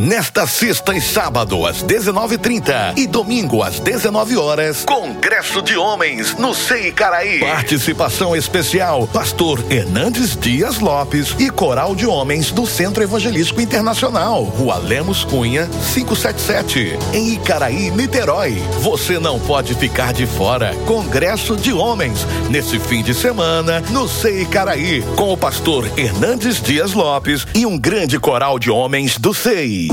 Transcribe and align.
Nesta 0.00 0.46
sexta 0.46 0.94
e 0.94 1.00
sábado, 1.00 1.66
às 1.66 1.84
19h30 1.84 2.96
e 2.96 3.06
domingo 3.06 3.62
às 3.62 3.78
19 3.80 4.34
horas, 4.34 4.82
Congresso 4.86 5.60
de 5.60 5.76
Homens 5.76 6.38
no 6.38 6.54
Sei 6.54 6.90
Caraí. 6.90 7.38
Participação 7.40 8.34
especial: 8.34 9.06
Pastor 9.08 9.62
Hernandes 9.70 10.34
Dias 10.34 10.78
Lopes 10.78 11.36
e 11.38 11.50
Coral 11.50 11.94
de 11.94 12.06
Homens 12.06 12.50
do 12.50 12.66
Centro 12.66 13.02
Evangelístico 13.02 13.60
Internacional, 13.60 14.42
Rua 14.42 14.78
Lemos 14.78 15.22
Cunha, 15.22 15.68
577, 15.92 16.98
em 17.12 17.34
Icaraí, 17.34 17.90
Niterói. 17.90 18.54
Você 18.80 19.18
não 19.18 19.38
pode 19.38 19.74
ficar 19.74 20.14
de 20.14 20.26
fora. 20.26 20.74
Congresso 20.86 21.58
de 21.58 21.74
Homens, 21.74 22.26
nesse 22.48 22.78
fim 22.78 23.02
de 23.02 23.12
semana, 23.12 23.82
no 23.90 24.08
Sei 24.08 24.46
Caraí, 24.46 25.02
com 25.14 25.30
o 25.30 25.36
pastor 25.36 25.86
Hernandes 25.94 26.58
Dias 26.58 26.94
Lopes 26.94 27.46
e 27.54 27.66
um 27.66 27.78
grande 27.78 28.18
coral 28.18 28.58
de 28.58 28.70
homens 28.70 29.18
do 29.18 29.34
SEI. 29.34 29.89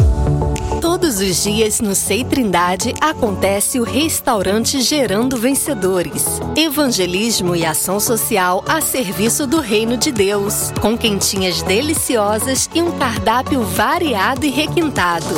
Todos 0.81 1.19
os 1.19 1.43
dias 1.43 1.79
no 1.79 1.95
Sei 1.95 2.23
Trindade 2.23 2.93
acontece 2.99 3.79
o 3.79 3.83
restaurante 3.83 4.81
Gerando 4.81 5.37
Vencedores. 5.37 6.25
Evangelismo 6.55 7.55
e 7.55 7.65
ação 7.65 7.99
social 7.99 8.63
a 8.67 8.81
serviço 8.81 9.47
do 9.47 9.59
reino 9.59 9.95
de 9.95 10.11
Deus, 10.11 10.71
com 10.81 10.97
quentinhas 10.97 11.61
deliciosas 11.61 12.69
e 12.73 12.81
um 12.81 12.91
cardápio 12.97 13.63
variado 13.63 14.45
e 14.45 14.49
requintado. 14.49 15.35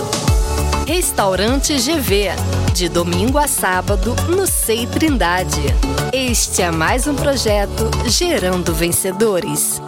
Restaurante 0.88 1.76
GV, 1.76 2.30
de 2.74 2.90
domingo 2.90 3.38
a 3.38 3.48
sábado 3.48 4.16
no 4.28 4.48
Sei 4.48 4.88
Trindade. 4.88 5.62
Este 6.12 6.64
é 6.64 6.72
mais 6.72 7.06
um 7.06 7.14
projeto 7.14 7.92
Gerando 8.08 8.74
Vencedores. 8.74 9.80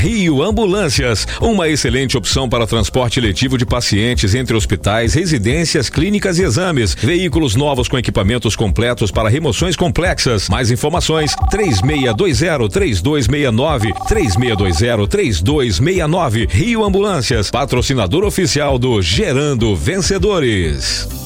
Rio 0.00 0.42
Ambulâncias, 0.42 1.28
uma 1.42 1.68
excelente 1.68 2.16
opção 2.16 2.48
para 2.48 2.66
transporte 2.66 3.20
letivo 3.20 3.58
de 3.58 3.66
pacientes 3.66 4.34
entre 4.34 4.56
hospitais, 4.56 5.12
residências, 5.12 5.90
clínicas 5.90 6.38
e 6.38 6.42
exames. 6.42 6.94
Veículos 6.94 7.54
novos 7.54 7.86
com 7.86 7.98
equipamentos 7.98 8.56
completos 8.56 9.10
para 9.10 9.28
remoções 9.28 9.76
complexas. 9.76 10.48
Mais 10.48 10.70
informações: 10.70 11.36
3620-3269, 11.52 13.92
3620-3269. 14.08 16.48
Rio 16.48 16.82
Ambulâncias, 16.82 17.50
patrocinador 17.50 18.24
oficial 18.24 18.78
do 18.78 19.02
Gerando 19.02 19.76
Vencedores. 19.76 21.19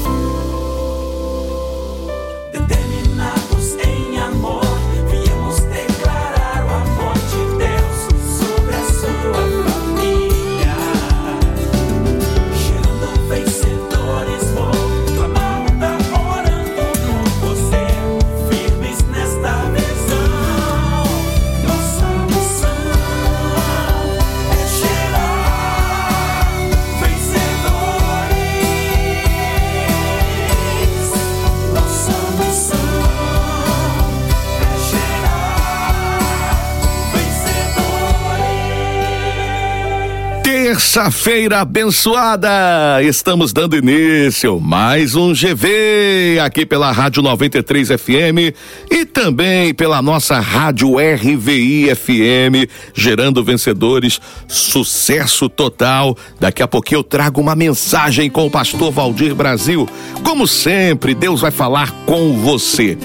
Terça-feira 40.93 41.61
abençoada! 41.61 43.01
Estamos 43.01 43.51
dando 43.51 43.75
início 43.75 44.59
mais 44.59 45.15
um 45.15 45.33
GV 45.33 46.37
aqui 46.39 46.67
pela 46.67 46.91
Rádio 46.91 47.23
93 47.23 47.87
FM 47.87 48.53
e 48.91 49.03
também 49.03 49.73
pela 49.73 50.03
nossa 50.03 50.39
Rádio 50.39 50.97
RVI 50.97 51.95
FM, 51.95 52.69
gerando 52.93 53.43
vencedores, 53.43 54.21
sucesso 54.47 55.49
total. 55.49 56.15
Daqui 56.39 56.61
a 56.61 56.67
pouquinho 56.67 56.99
eu 56.99 57.03
trago 57.03 57.41
uma 57.41 57.55
mensagem 57.55 58.29
com 58.29 58.45
o 58.45 58.51
pastor 58.51 58.91
Valdir 58.91 59.33
Brasil. 59.33 59.89
Como 60.23 60.47
sempre, 60.47 61.15
Deus 61.15 61.41
vai 61.41 61.49
falar 61.49 61.89
com 62.05 62.37
você. 62.37 62.95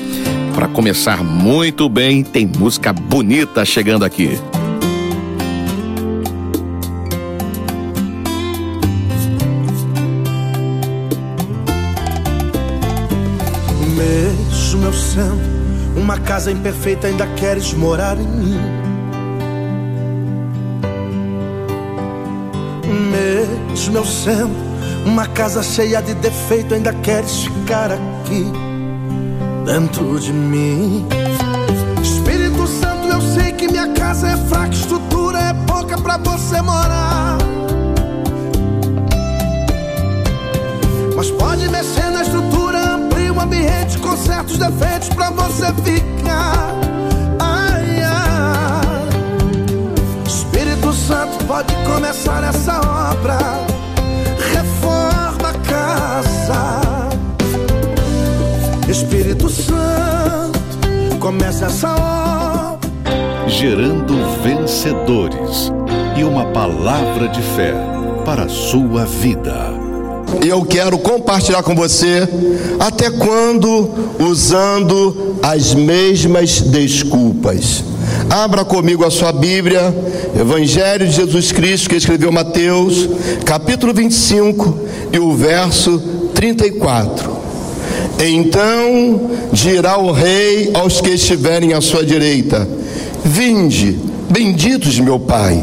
Para 0.54 0.68
começar 0.68 1.24
muito 1.24 1.88
bem, 1.88 2.22
tem 2.22 2.44
música 2.46 2.92
bonita 2.92 3.64
chegando 3.64 4.04
aqui. 4.04 4.38
Casa 16.38 16.52
imperfeita, 16.52 17.08
ainda 17.08 17.26
queres 17.34 17.72
morar 17.74 18.16
em 18.16 18.28
mim. 18.28 18.60
Mesmo 23.10 23.96
eu 23.96 24.04
sendo 24.04 24.54
uma 25.04 25.26
casa 25.26 25.64
cheia 25.64 26.00
de 26.00 26.14
defeito, 26.14 26.74
ainda 26.74 26.92
queres 26.92 27.42
ficar 27.42 27.90
aqui 27.90 28.52
dentro 29.66 30.20
de 30.20 30.32
mim. 30.32 31.08
Espírito 32.00 32.68
Santo, 32.68 33.08
eu 33.08 33.20
sei 33.20 33.50
que 33.50 33.66
minha 33.66 33.88
casa 33.88 34.28
é 34.28 34.36
fraca, 34.36 34.72
estrutura 34.72 35.40
é 35.40 35.54
pouca 35.66 35.98
pra 35.98 36.18
você 36.18 36.62
morar. 36.62 37.36
Mas 41.16 41.32
pode 41.32 41.68
mexer 41.68 42.12
na 42.12 42.22
certos 44.18 44.58
defeitos 44.58 45.08
pra 45.10 45.30
você 45.30 45.66
ficar. 45.82 46.74
Ai, 47.38 48.02
ai. 48.02 49.08
Espírito 50.26 50.92
Santo 50.92 51.44
pode 51.44 51.74
começar 51.84 52.42
essa 52.44 52.78
obra. 53.10 53.38
Reforma 54.52 55.50
a 55.50 55.54
casa. 55.68 56.80
Espírito 58.88 59.48
Santo, 59.48 60.58
comece 61.20 61.64
essa 61.64 61.90
obra. 61.94 62.88
Gerando 63.46 64.14
vencedores 64.42 65.72
e 66.16 66.24
uma 66.24 66.46
palavra 66.46 67.28
de 67.28 67.40
fé 67.40 67.72
para 68.24 68.44
a 68.44 68.48
sua 68.48 69.04
vida. 69.04 69.77
Eu 70.46 70.64
quero 70.64 70.98
compartilhar 70.98 71.62
com 71.62 71.74
você 71.74 72.28
até 72.78 73.10
quando 73.10 73.90
usando 74.18 75.36
as 75.42 75.74
mesmas 75.74 76.60
desculpas. 76.60 77.84
Abra 78.30 78.64
comigo 78.64 79.04
a 79.04 79.10
sua 79.10 79.32
Bíblia, 79.32 79.94
Evangelho 80.38 81.06
de 81.06 81.14
Jesus 81.14 81.50
Cristo, 81.50 81.88
que 81.88 81.96
escreveu 81.96 82.30
Mateus, 82.30 83.08
capítulo 83.44 83.94
25 83.94 84.78
e 85.12 85.18
o 85.18 85.34
verso 85.34 85.98
34. 86.34 87.38
Então 88.20 89.30
dirá 89.52 89.98
o 89.98 90.12
rei 90.12 90.70
aos 90.74 91.00
que 91.00 91.10
estiverem 91.10 91.72
à 91.72 91.80
sua 91.80 92.04
direita: 92.04 92.68
Vinde, 93.24 93.98
benditos 94.28 94.98
meu 94.98 95.18
Pai, 95.18 95.62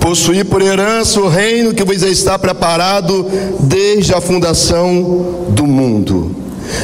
possuí 0.00 0.44
por 0.44 0.62
herança 0.62 1.20
o 1.20 1.28
reino 1.28 1.74
que 1.74 1.84
vos 1.84 2.02
está 2.02 2.38
preparado 2.38 3.26
desde 3.60 4.14
a 4.14 4.20
fundação 4.20 5.46
do 5.48 5.66
mundo. 5.66 6.36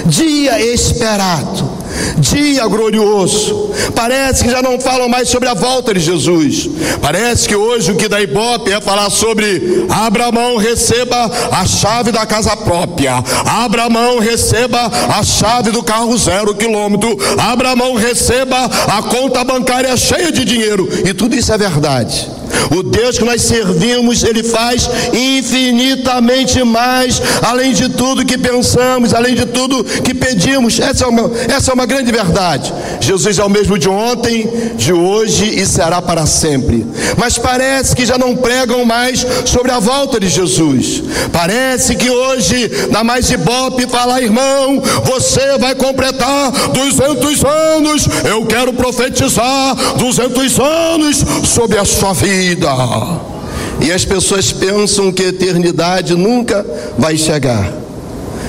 dia 0.07 0.61
esperado, 0.61 1.71
dia 2.19 2.67
glorioso. 2.67 3.71
Parece 3.95 4.45
que 4.45 4.51
já 4.51 4.61
não 4.61 4.81
falam 4.81 5.09
mais 5.09 5.29
sobre 5.29 5.49
a 5.49 5.55
volta 5.55 5.95
de 5.95 6.01
Jesus. 6.01 6.69
Parece 7.01 7.49
que 7.49 7.57
hoje 7.57 7.93
o 7.93 7.97
que 7.97 8.09
dá 8.09 8.21
ibope 8.21 8.73
é 8.73 8.81
falar 8.81 9.11
sobre 9.11 9.87
Abraão 9.89 10.57
receba 10.57 11.31
a 11.53 11.65
chave 11.67 12.13
da 12.13 12.27
casa 12.27 12.57
própria. 12.57 13.23
Abraão 13.45 14.19
receba 14.19 14.91
a 15.17 15.23
chave 15.23 15.71
do 15.71 15.83
carro 15.83 16.17
zero 16.17 16.55
quilômetro. 16.55 17.17
Abraão 17.39 17.95
receba 17.95 18.65
a 18.65 19.03
conta 19.03 19.45
bancária 19.45 19.97
cheia 19.97 20.33
de 20.33 20.45
dinheiro. 20.45 20.89
E 21.05 21.15
tudo 21.15 21.35
isso 21.35 21.53
é 21.53 21.59
verdade. 21.59 22.29
O 22.71 22.83
Deus 22.83 23.19
que 23.19 23.25
nós 23.25 23.43
servimos, 23.43 24.23
Ele 24.23 24.43
faz 24.43 24.89
infinitamente 25.13 26.63
mais, 26.63 27.21
além 27.43 27.73
de 27.73 27.89
tudo 27.89 28.25
que 28.25 28.39
pensamos, 28.39 29.15
além 29.15 29.35
de 29.35 29.47
tudo 29.47 29.85
que 29.85 30.15
pedimos. 30.15 30.79
Essa 30.79 31.05
é 31.05 31.09
uma, 31.09 31.31
essa 31.49 31.71
é 31.71 31.75
uma 31.75 31.87
grande 31.87 32.11
verdade. 32.11 32.73
Jesus 33.01 33.39
é 33.39 33.45
o 33.45 33.51
mesmo 33.51 33.79
de 33.79 33.89
ontem, 33.89 34.49
de 34.77 34.93
hoje 34.93 35.59
e 35.59 35.67
será 35.67 36.01
para 36.03 36.27
sempre. 36.27 36.87
Mas 37.17 37.39
parece 37.39 37.95
que 37.95 38.07
já 38.07 38.19
não 38.19 38.37
pregam 38.37 38.85
mais 38.85 39.27
sobre 39.45 39.73
a 39.73 39.79
volta 39.79 40.19
de 40.19 40.29
Jesus. 40.29 41.03
Parece 41.33 41.95
que 41.97 42.11
hoje, 42.11 42.71
na 42.91 43.05
mais 43.05 43.31
ibope, 43.31 43.87
fala, 43.87 44.21
irmão, 44.21 44.83
você 45.05 45.59
vai 45.59 45.75
completar 45.75 46.51
200 46.73 47.45
anos. 47.45 48.09
Eu 48.25 48.45
quero 48.47 48.73
profetizar 48.73 49.75
200 49.97 50.59
anos 50.61 51.25
sobre 51.45 51.79
a 51.79 51.85
sua 51.85 52.13
vida 52.13 52.46
vida. 52.47 52.69
E 53.81 53.91
as 53.93 54.05
pessoas 54.05 54.53
pensam 54.53 55.13
que 55.13 55.23
a 55.25 55.29
eternidade 55.29 56.15
nunca 56.15 56.65
vai 56.97 57.17
chegar. 57.17 57.73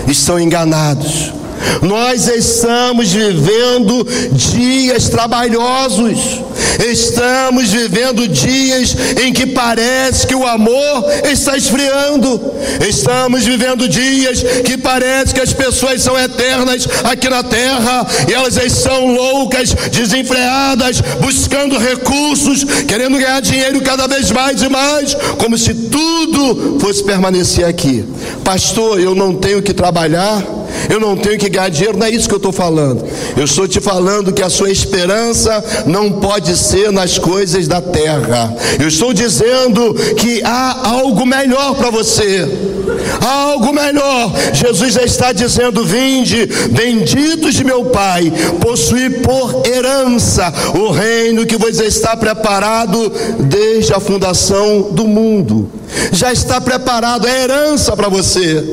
Estão 0.07 0.39
enganados. 0.39 1.33
Nós 1.81 2.27
estamos 2.27 3.11
vivendo 3.11 4.05
dias 4.31 5.09
trabalhosos, 5.09 6.41
estamos 6.89 7.69
vivendo 7.69 8.27
dias 8.27 8.95
em 9.23 9.33
que 9.33 9.45
parece 9.45 10.27
que 10.27 10.35
o 10.35 10.45
amor 10.45 11.05
está 11.31 11.57
esfriando, 11.57 12.39
estamos 12.87 13.43
vivendo 13.43 13.87
dias 13.87 14.43
que 14.63 14.77
parece 14.77 15.33
que 15.33 15.41
as 15.41 15.53
pessoas 15.53 16.01
são 16.01 16.17
eternas 16.17 16.87
aqui 17.03 17.29
na 17.29 17.43
terra 17.43 18.05
e 18.27 18.33
elas 18.33 18.57
estão 18.57 19.13
loucas, 19.13 19.73
desenfreadas, 19.91 21.01
buscando 21.21 21.77
recursos, 21.77 22.63
querendo 22.87 23.17
ganhar 23.17 23.41
dinheiro 23.41 23.81
cada 23.81 24.07
vez 24.07 24.31
mais 24.31 24.61
e 24.61 24.69
mais, 24.69 25.13
como 25.37 25.57
se 25.57 25.73
tudo 25.73 26.79
fosse 26.79 27.03
permanecer 27.03 27.65
aqui. 27.65 28.03
Pastor, 28.43 28.99
eu 28.99 29.13
não 29.15 29.35
tenho 29.35 29.61
que 29.61 29.73
trabalhar 29.73 30.56
eu 30.89 30.99
não 30.99 31.15
tenho 31.15 31.37
que 31.37 31.49
ganhar 31.49 31.69
dinheiro, 31.69 31.97
não 31.97 32.07
é 32.07 32.09
isso 32.09 32.27
que 32.27 32.33
eu 32.33 32.37
estou 32.37 32.51
falando. 32.51 33.03
Eu 33.35 33.45
estou 33.45 33.67
te 33.67 33.79
falando 33.79 34.33
que 34.33 34.43
a 34.43 34.49
sua 34.49 34.71
esperança 34.71 35.63
não 35.85 36.11
pode 36.11 36.55
ser 36.57 36.91
nas 36.91 37.17
coisas 37.17 37.67
da 37.67 37.81
terra. 37.81 38.55
Eu 38.79 38.87
estou 38.87 39.13
dizendo 39.13 39.93
que 40.15 40.41
há 40.43 40.89
algo 40.89 41.25
melhor 41.25 41.75
para 41.75 41.89
você. 41.89 42.47
Há 43.21 43.31
algo 43.51 43.73
melhor. 43.73 44.33
Jesus 44.53 44.93
já 44.93 45.03
está 45.03 45.31
dizendo: 45.31 45.83
Vinde, 45.85 46.45
benditos 46.71 47.53
de 47.53 47.63
meu 47.63 47.85
Pai, 47.85 48.31
possuir 48.61 49.21
por 49.21 49.63
herança 49.65 50.53
o 50.75 50.91
reino 50.91 51.45
que 51.45 51.57
vos 51.57 51.79
está 51.79 52.15
preparado 52.15 53.11
desde 53.39 53.93
a 53.93 53.99
fundação 53.99 54.89
do 54.91 55.07
mundo. 55.07 55.69
Já 56.11 56.31
está 56.31 56.59
preparado, 56.59 57.27
é 57.27 57.43
herança 57.43 57.95
para 57.95 58.09
você. 58.09 58.63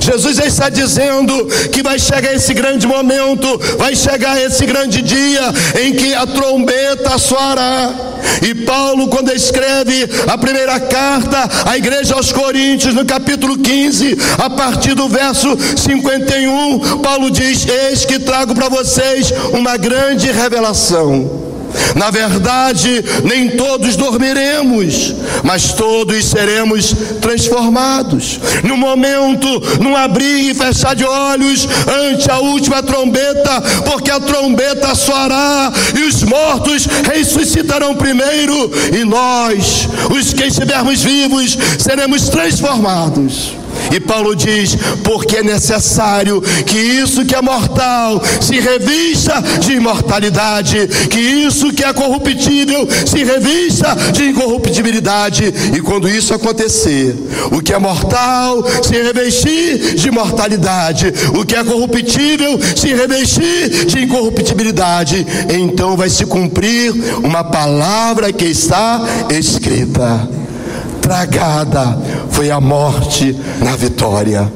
Jesus 0.00 0.38
está 0.38 0.68
dizendo 0.68 1.46
que 1.70 1.82
vai 1.82 1.98
chegar 1.98 2.34
esse 2.34 2.54
grande 2.54 2.86
momento, 2.86 3.46
vai 3.78 3.94
chegar 3.94 4.40
esse 4.40 4.64
grande 4.64 5.02
dia 5.02 5.42
em 5.80 5.92
que 5.92 6.14
a 6.14 6.26
trombeta 6.26 7.18
soará. 7.18 7.92
E 8.42 8.54
Paulo, 8.54 9.08
quando 9.08 9.32
escreve 9.32 10.08
a 10.26 10.38
primeira 10.38 10.78
carta 10.80 11.48
à 11.66 11.76
igreja 11.76 12.14
aos 12.14 12.32
Coríntios, 12.32 12.94
no 12.94 13.04
capítulo 13.04 13.58
15, 13.58 14.16
a 14.38 14.50
partir 14.50 14.94
do 14.94 15.08
verso 15.08 15.56
51, 15.76 16.98
Paulo 16.98 17.30
diz: 17.30 17.66
Eis 17.66 18.04
que 18.04 18.18
trago 18.18 18.54
para 18.54 18.68
vocês 18.68 19.32
uma 19.52 19.76
grande 19.76 20.30
revelação. 20.30 21.51
Na 21.94 22.10
verdade, 22.10 23.04
nem 23.24 23.50
todos 23.50 23.96
dormiremos, 23.96 25.14
mas 25.42 25.72
todos 25.72 26.24
seremos 26.24 26.94
transformados. 27.20 28.40
No 28.64 28.76
momento, 28.76 29.48
num 29.80 29.96
abrir 29.96 30.50
e 30.50 30.54
fechar 30.54 30.94
de 30.94 31.04
olhos 31.04 31.68
ante 31.86 32.30
a 32.30 32.38
última 32.38 32.82
trombeta, 32.82 33.60
porque 33.84 34.10
a 34.10 34.20
trombeta 34.20 34.94
soará 34.94 35.72
e 35.98 36.02
os 36.04 36.22
mortos 36.22 36.86
ressuscitarão 37.12 37.94
primeiro, 37.94 38.70
e 38.92 39.04
nós, 39.04 39.88
os 40.10 40.32
que 40.32 40.44
estivermos 40.44 41.02
vivos, 41.02 41.56
seremos 41.78 42.28
transformados. 42.28 43.61
E 43.94 44.00
Paulo 44.00 44.34
diz: 44.34 44.76
porque 45.02 45.36
é 45.36 45.42
necessário 45.42 46.40
que 46.66 46.78
isso 46.78 47.24
que 47.24 47.34
é 47.34 47.42
mortal 47.42 48.22
se 48.40 48.58
revista 48.58 49.42
de 49.60 49.74
imortalidade, 49.74 50.88
que 51.10 51.18
isso 51.18 51.72
que 51.72 51.84
é 51.84 51.92
corruptível 51.92 52.88
se 53.06 53.24
revista 53.24 53.94
de 54.12 54.24
incorruptibilidade. 54.24 55.52
E 55.74 55.80
quando 55.80 56.08
isso 56.08 56.34
acontecer, 56.34 57.16
o 57.50 57.60
que 57.60 57.72
é 57.72 57.78
mortal 57.78 58.64
se 58.82 58.94
revestir 58.94 59.94
de 59.96 60.10
mortalidade, 60.10 61.12
o 61.38 61.44
que 61.44 61.54
é 61.54 61.64
corruptível 61.64 62.58
se 62.76 62.88
revestir 62.88 63.86
de 63.86 64.04
incorruptibilidade, 64.04 65.26
então 65.50 65.96
vai 65.96 66.08
se 66.08 66.24
cumprir 66.24 66.92
uma 67.22 67.44
palavra 67.44 68.32
que 68.32 68.44
está 68.44 69.00
escrita 69.30 70.41
tragada 71.02 71.98
foi 72.30 72.50
a 72.50 72.60
morte 72.60 73.36
na 73.60 73.76
vitória. 73.76 74.50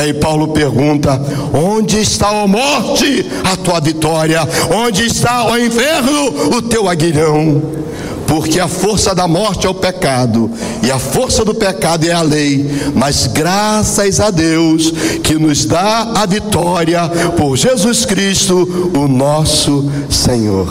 Aí 0.00 0.14
Paulo 0.14 0.48
pergunta: 0.48 1.20
onde 1.52 2.00
está 2.00 2.42
a 2.42 2.46
morte, 2.46 3.26
a 3.44 3.56
tua 3.56 3.80
vitória? 3.80 4.40
Onde 4.74 5.04
está 5.04 5.50
o 5.50 5.58
inferno, 5.58 6.56
o 6.56 6.62
teu 6.62 6.88
aguilhão? 6.88 7.60
Porque 8.26 8.58
a 8.58 8.68
força 8.68 9.14
da 9.14 9.28
morte 9.28 9.66
é 9.66 9.70
o 9.70 9.74
pecado, 9.74 10.50
e 10.82 10.90
a 10.90 10.98
força 10.98 11.44
do 11.44 11.54
pecado 11.54 12.06
é 12.06 12.12
a 12.12 12.22
lei, 12.22 12.66
mas 12.94 13.26
graças 13.26 14.20
a 14.20 14.30
Deus 14.30 14.90
que 15.22 15.34
nos 15.34 15.66
dá 15.66 16.12
a 16.14 16.24
vitória 16.24 17.06
por 17.36 17.56
Jesus 17.56 18.06
Cristo, 18.06 18.90
o 18.96 19.06
nosso 19.06 19.90
Senhor. 20.08 20.66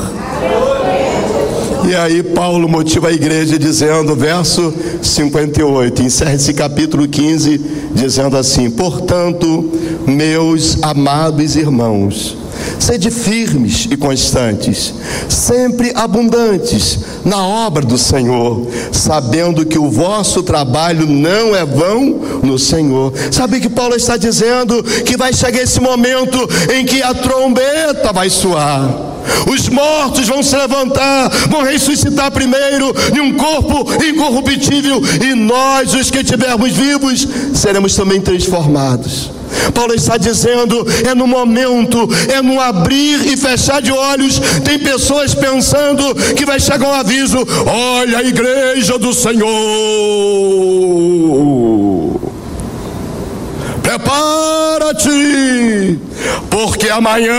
E 1.83 1.95
aí 1.95 2.22
Paulo 2.22 2.69
motiva 2.69 3.07
a 3.07 3.12
igreja 3.12 3.57
dizendo, 3.57 4.16
verso 4.16 4.74
58, 5.01 6.04
encerra 6.04 6.36
esse 6.36 6.54
capítulo 6.54 7.07
15, 7.07 7.60
dizendo 7.94 8.38
assim: 8.38 8.69
Portanto, 8.69 9.70
meus 10.06 10.77
amados 10.84 11.56
irmãos, 11.56 12.38
sede 12.79 13.10
firmes 13.10 13.88
e 13.89 13.98
constantes, 13.98 14.94
sempre 15.27 15.91
abundantes 15.96 17.00
na 17.25 17.46
obra 17.46 17.84
do 17.84 17.98
Senhor, 17.98 18.67
sabendo 18.91 19.65
que 19.65 19.79
o 19.79 19.89
vosso 19.89 20.44
trabalho 20.44 21.08
não 21.08 21.56
é 21.56 21.65
vão 21.65 22.22
no 22.44 22.60
Senhor. 22.60 23.12
Sabe 23.32 23.60
que 23.60 23.70
Paulo 23.70 23.96
está 23.96 24.17
dizendo 24.17 24.84
que 24.84 25.17
vai 25.17 25.34
chegar 25.34 25.62
esse 25.62 25.79
momento 25.79 26.38
em 26.74 26.86
que 26.86 27.01
a 27.01 27.13
trombeta 27.13 28.13
vai 28.13 28.29
soar. 28.29 29.11
Os 29.50 29.70
mortos 29.70 30.28
vão 30.28 30.44
se 30.44 30.56
levantar, 30.56 31.30
vão 31.50 31.63
ressuscitar 31.63 32.32
primeiro 32.32 32.94
em 33.16 33.20
um 33.20 33.34
corpo 33.34 33.88
incorruptível, 34.04 35.01
e 35.22 35.34
nós, 35.36 35.94
os 35.94 36.10
que 36.10 36.20
estivermos 36.20 36.72
vivos, 36.72 37.28
seremos 37.54 37.96
também 37.96 38.22
transformados. 38.22 39.32
Paulo 39.74 39.94
está 39.94 40.18
dizendo: 40.18 40.86
é 41.08 41.13
no 41.13 41.28
momento, 41.28 42.10
é 42.30 42.42
no 42.42 42.60
abrir 42.60 43.28
e 43.28 43.38
fechar 43.38 43.82
de 43.82 43.92
olhos. 43.92 44.40
Tem 44.63 44.80
pessoas 44.80 45.36
pensando 45.36 46.16
que 46.36 46.46
vai 46.46 46.60
chegar 46.60 46.88
um 46.88 46.94
aviso: 46.94 47.38
olha 47.66 48.20
a 48.20 48.24
igreja 48.24 48.98
do 48.98 49.13
Senhor. 49.13 49.51
Prepara-te, 53.82 55.10
porque 56.50 56.90
amanhã, 56.90 57.34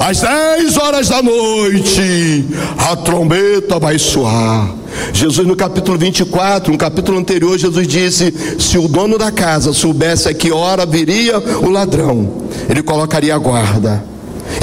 às 0.00 0.20
10 0.20 0.76
horas 0.76 1.08
da 1.08 1.22
noite, 1.22 2.46
a 2.78 2.96
trombeta 2.96 3.78
vai 3.78 3.98
soar. 3.98 4.74
Jesus, 5.12 5.46
no 5.46 5.54
capítulo 5.54 5.98
24, 5.98 6.72
no 6.72 6.78
capítulo 6.78 7.18
anterior, 7.18 7.58
Jesus 7.58 7.86
disse: 7.86 8.32
Se 8.58 8.78
o 8.78 8.88
dono 8.88 9.18
da 9.18 9.30
casa 9.30 9.72
soubesse 9.72 10.28
a 10.28 10.34
que 10.34 10.50
hora 10.50 10.86
viria 10.86 11.38
o 11.38 11.68
ladrão, 11.68 12.48
ele 12.68 12.82
colocaria 12.82 13.34
a 13.34 13.38
guarda. 13.38 14.02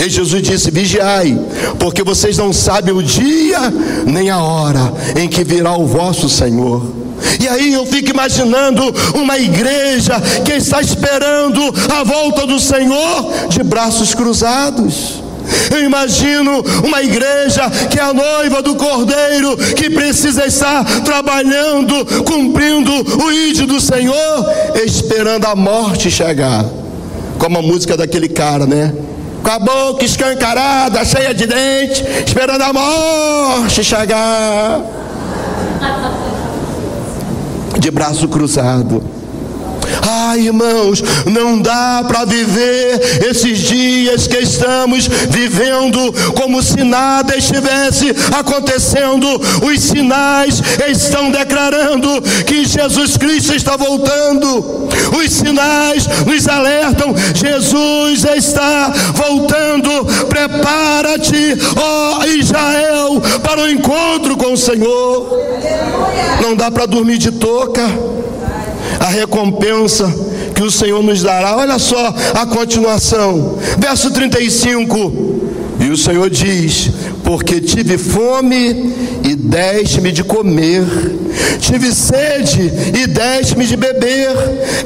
E 0.04 0.10
Jesus 0.10 0.42
disse: 0.42 0.72
Vigiai, 0.72 1.40
porque 1.80 2.04
vocês 2.04 2.38
não 2.38 2.52
sabem 2.52 2.94
o 2.94 3.04
dia 3.04 3.60
nem 4.06 4.30
a 4.30 4.40
hora 4.40 4.94
em 5.16 5.28
que 5.28 5.44
virá 5.44 5.78
o 5.78 5.86
vosso 5.86 6.28
Senhor. 6.28 7.05
E 7.40 7.48
aí 7.48 7.74
eu 7.74 7.86
fico 7.86 8.10
imaginando 8.10 8.84
uma 9.14 9.38
igreja 9.38 10.16
que 10.44 10.54
está 10.54 10.82
esperando 10.82 11.62
a 11.94 12.04
volta 12.04 12.46
do 12.46 12.60
Senhor 12.60 13.48
de 13.50 13.64
braços 13.64 14.14
cruzados. 14.14 15.24
Eu 15.72 15.84
imagino 15.84 16.64
uma 16.84 17.02
igreja 17.02 17.70
que 17.90 18.00
é 18.00 18.04
a 18.04 18.14
noiva 18.14 18.62
do 18.62 18.76
Cordeiro, 18.76 19.56
que 19.76 19.90
precisa 19.90 20.46
estar 20.46 20.84
trabalhando, 21.02 22.24
cumprindo 22.24 22.92
o 22.92 23.32
ídolo 23.32 23.68
do 23.68 23.82
Senhor, 23.82 24.16
esperando 24.86 25.46
a 25.46 25.56
morte 25.56 26.10
chegar. 26.10 26.66
Como 27.38 27.60
a 27.60 27.62
música 27.62 27.98
daquele 27.98 28.30
cara, 28.30 28.66
né? 28.66 28.94
Com 29.44 29.52
a 29.52 29.60
boca 29.60 30.04
escancarada, 30.04 31.06
cheia 31.06 31.34
de 31.34 31.46
dente, 31.46 32.04
esperando 32.26 32.64
a 32.64 32.74
morte 32.74 33.84
chegar. 33.84 35.05
De 37.86 37.92
braço 37.92 38.27
cruzado. 38.27 39.00
Ah, 40.02 40.38
irmãos, 40.38 41.04
não 41.25 41.60
dá 41.60 42.04
para 42.08 42.25
viver 42.25 43.25
esses 43.30 43.60
dias 43.60 44.28
que 44.28 44.38
estamos 44.38 45.08
vivendo 45.30 46.14
como 46.36 46.62
se 46.62 46.84
nada 46.84 47.36
estivesse 47.36 48.14
acontecendo. 48.38 49.28
Os 49.64 49.80
sinais 49.80 50.62
estão 50.88 51.32
declarando 51.32 52.22
que 52.46 52.66
Jesus 52.66 53.18
Cristo 53.18 53.54
está 53.54 53.78
voltando. 53.78 54.88
Os 55.18 55.32
sinais 55.32 56.08
nos 56.25 56.48
alertam: 56.48 57.14
Jesus 57.34 58.24
está 58.24 58.94
voltando. 59.14 60.06
Prepara-te, 60.28 61.58
ó 61.75 62.25
Israel, 62.25 63.22
para 63.44 63.62
o 63.62 63.70
encontro 63.70 64.38
com 64.38 64.54
o 64.54 64.58
Senhor. 64.58 65.40
Não 66.42 66.56
dá 66.56 66.70
para 66.70 66.86
dormir 66.86 67.18
de 67.18 67.32
touca 67.32 67.84
a 69.06 69.10
recompensa 69.10 70.12
que 70.56 70.64
o 70.64 70.72
Senhor 70.72 71.04
nos 71.04 71.22
dará. 71.22 71.56
Olha 71.58 71.78
só 71.78 72.14
a 72.34 72.46
continuação, 72.48 73.58
verso 73.78 74.10
35. 74.10 75.36
E 75.80 75.90
o 75.90 75.98
Senhor 75.98 76.28
diz: 76.28 76.90
Porque 77.24 77.62
tive 77.62 78.00
fome 78.00 78.94
e 79.24 79.36
deste-me 79.36 80.12
de 80.12 80.24
comer, 80.24 80.84
tive 81.60 81.94
sede 81.94 82.72
e 83.00 83.06
deste-me 83.06 83.68
de 83.68 83.76
beber, 83.76 84.32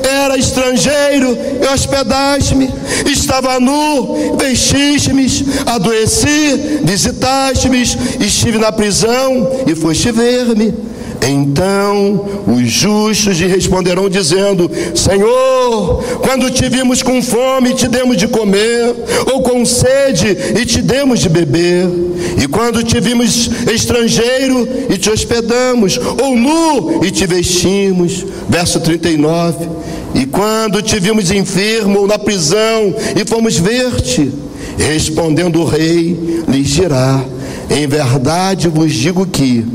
era 0.03 0.37
estrangeiro 0.37 1.37
e 1.61 1.73
hospedaste-me, 1.73 2.69
estava 3.05 3.57
nu, 3.57 4.35
vestiste-me, 4.37 5.27
adoeci, 5.65 6.81
visitaste-me, 6.83 7.81
estive 8.19 8.57
na 8.57 8.71
prisão 8.71 9.63
e 9.65 9.75
foste 9.75 10.11
ver-me. 10.11 10.88
Então 11.27 12.25
os 12.47 12.71
justos 12.71 13.37
lhe 13.37 13.47
responderão, 13.47 14.09
dizendo: 14.09 14.69
Senhor, 14.95 16.03
quando 16.21 16.49
te 16.49 16.67
vimos 16.69 17.03
com 17.03 17.21
fome, 17.21 17.73
te 17.73 17.87
demos 17.87 18.17
de 18.17 18.27
comer, 18.27 18.95
ou 19.31 19.41
com 19.41 19.65
sede, 19.65 20.37
e 20.59 20.65
te 20.65 20.81
demos 20.81 21.19
de 21.19 21.29
beber, 21.29 21.87
e 22.41 22.47
quando 22.47 22.83
te 22.83 22.99
vimos 22.99 23.49
estrangeiro, 23.71 24.67
e 24.89 24.97
te 24.97 25.09
hospedamos, 25.09 25.99
ou 26.21 26.35
nu, 26.35 27.03
e 27.05 27.11
te 27.11 27.27
vestimos. 27.27 28.25
Verso 28.47 28.79
39: 28.79 29.67
E 30.15 30.25
quando 30.25 30.81
te 30.81 30.99
vimos 30.99 31.31
enfermo 31.31 31.99
ou 31.99 32.07
na 32.07 32.17
prisão, 32.17 32.95
e 33.15 33.27
fomos 33.27 33.57
ver-te, 33.57 34.31
respondendo 34.77 35.59
o 35.59 35.65
rei, 35.65 36.43
lhes 36.47 36.69
dirá: 36.69 37.23
em 37.69 37.87
verdade 37.87 38.67
vos 38.67 38.93
digo 38.93 39.25
que, 39.25 39.65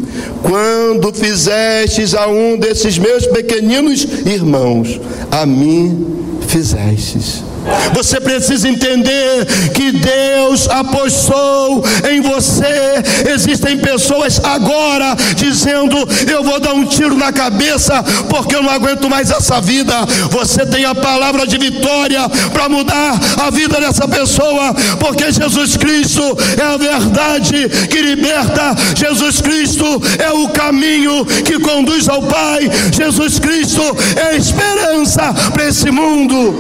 quando 0.43 1.13
fizestes 1.13 2.15
a 2.15 2.27
um 2.27 2.59
desses 2.59 2.99
meus 2.99 3.27
pequeninos 3.27 4.05
irmãos, 4.27 5.01
a 5.31 5.47
mim 5.47 6.07
fizestes. 6.47 7.43
Você 7.93 8.21
precisa 8.21 8.69
entender 8.69 9.47
que 9.73 9.93
Deus 9.93 10.69
apostou 10.69 11.85
em 12.11 12.21
você. 12.21 13.03
Existem 13.33 13.79
pessoas 13.79 14.41
agora 14.45 15.17
dizendo: 15.37 15.97
Eu 16.31 16.43
vou 16.43 16.61
dar 16.61 16.75
um 16.75 16.85
tiro 16.85 17.17
na 17.17 17.33
cabeça 17.33 18.03
porque 18.29 18.55
eu 18.55 18.63
não 18.63 18.71
aguento 18.71 19.09
mais 19.09 19.31
essa 19.31 19.61
vida. 19.61 19.95
Você 20.31 20.67
tem 20.67 20.85
a 20.85 20.95
palavra 20.95 21.47
de 21.47 21.59
vitória 21.59 22.29
para 22.53 22.69
mudar 22.69 23.19
a 23.45 23.51
vida 23.51 23.81
dessa 23.81 24.07
pessoa, 24.07 24.75
porque 24.99 25.33
Jesus 25.33 25.77
Cristo 25.77 26.23
é 26.61 26.65
a 26.65 26.77
verdade 26.77 27.69
que 27.91 28.01
liberta. 28.01 28.75
Jesus 28.97 29.41
Cristo 29.41 29.85
é 30.19 30.31
o 30.31 30.49
caminho 30.49 31.25
que 31.45 31.59
conduz 31.59 32.09
ao 32.09 32.23
Pai. 32.23 32.71
Jesus 32.93 33.39
Cristo 33.39 33.83
é 34.17 34.31
a 34.31 34.37
esperança 34.37 35.35
para 35.53 35.67
esse 35.67 35.91
mundo. 35.91 36.55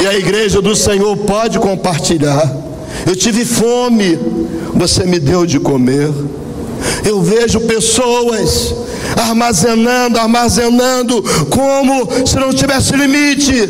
E 0.00 0.06
a 0.06 0.14
igreja 0.14 0.62
do 0.62 0.74
Senhor 0.74 1.16
pode 1.18 1.58
compartilhar. 1.58 2.56
Eu 3.06 3.14
tive 3.14 3.44
fome, 3.44 4.18
você 4.74 5.04
me 5.04 5.18
deu 5.18 5.44
de 5.44 5.60
comer. 5.60 6.10
Eu 7.04 7.22
vejo 7.22 7.60
pessoas 7.60 8.74
armazenando, 9.16 10.18
armazenando, 10.18 11.22
como 11.50 12.08
se 12.26 12.36
não 12.36 12.52
tivesse 12.52 12.94
limite. 12.94 13.68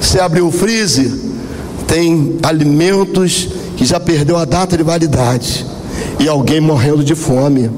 Você 0.00 0.20
abriu 0.20 0.46
o 0.46 0.52
freezer, 0.52 1.10
tem 1.86 2.38
alimentos 2.42 3.48
que 3.76 3.84
já 3.84 3.98
perdeu 3.98 4.36
a 4.36 4.44
data 4.44 4.76
de 4.76 4.82
validade 4.82 5.66
e 6.18 6.28
alguém 6.28 6.60
morrendo 6.60 7.02
de 7.02 7.14
fome. 7.14 7.70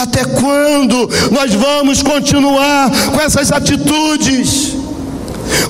Até 0.00 0.24
quando 0.24 1.08
nós 1.30 1.54
vamos 1.54 2.02
continuar 2.02 2.90
com 3.12 3.20
essas 3.20 3.52
atitudes? 3.52 4.78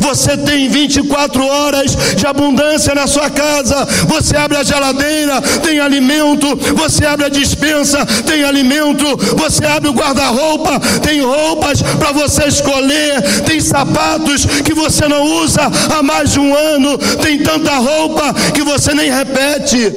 Você 0.00 0.36
tem 0.36 0.68
24 0.68 1.44
horas 1.44 1.96
de 2.16 2.26
abundância 2.26 2.94
na 2.94 3.06
sua 3.06 3.30
casa. 3.30 3.86
Você 4.06 4.36
abre 4.36 4.56
a 4.56 4.62
geladeira, 4.62 5.40
tem 5.62 5.80
alimento. 5.80 6.46
Você 6.74 7.04
abre 7.04 7.26
a 7.26 7.28
dispensa, 7.28 8.04
tem 8.26 8.44
alimento. 8.44 9.04
Você 9.36 9.64
abre 9.64 9.88
o 9.88 9.92
guarda-roupa, 9.92 10.80
tem 11.02 11.20
roupas 11.20 11.82
para 11.82 12.12
você 12.12 12.44
escolher. 12.44 13.42
Tem 13.44 13.60
sapatos 13.60 14.44
que 14.64 14.74
você 14.74 15.06
não 15.08 15.24
usa 15.42 15.70
há 15.96 16.02
mais 16.02 16.32
de 16.32 16.40
um 16.40 16.54
ano. 16.54 16.98
Tem 16.98 17.38
tanta 17.38 17.76
roupa 17.76 18.34
que 18.54 18.62
você 18.62 18.94
nem 18.94 19.10
repete. 19.10 19.92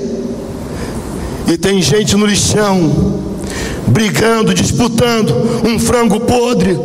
E 1.48 1.58
tem 1.58 1.82
gente 1.82 2.16
no 2.16 2.26
lixão 2.26 3.32
brigando, 3.92 4.54
disputando 4.54 5.62
um 5.68 5.78
frango 5.80 6.20
podre. 6.22 6.80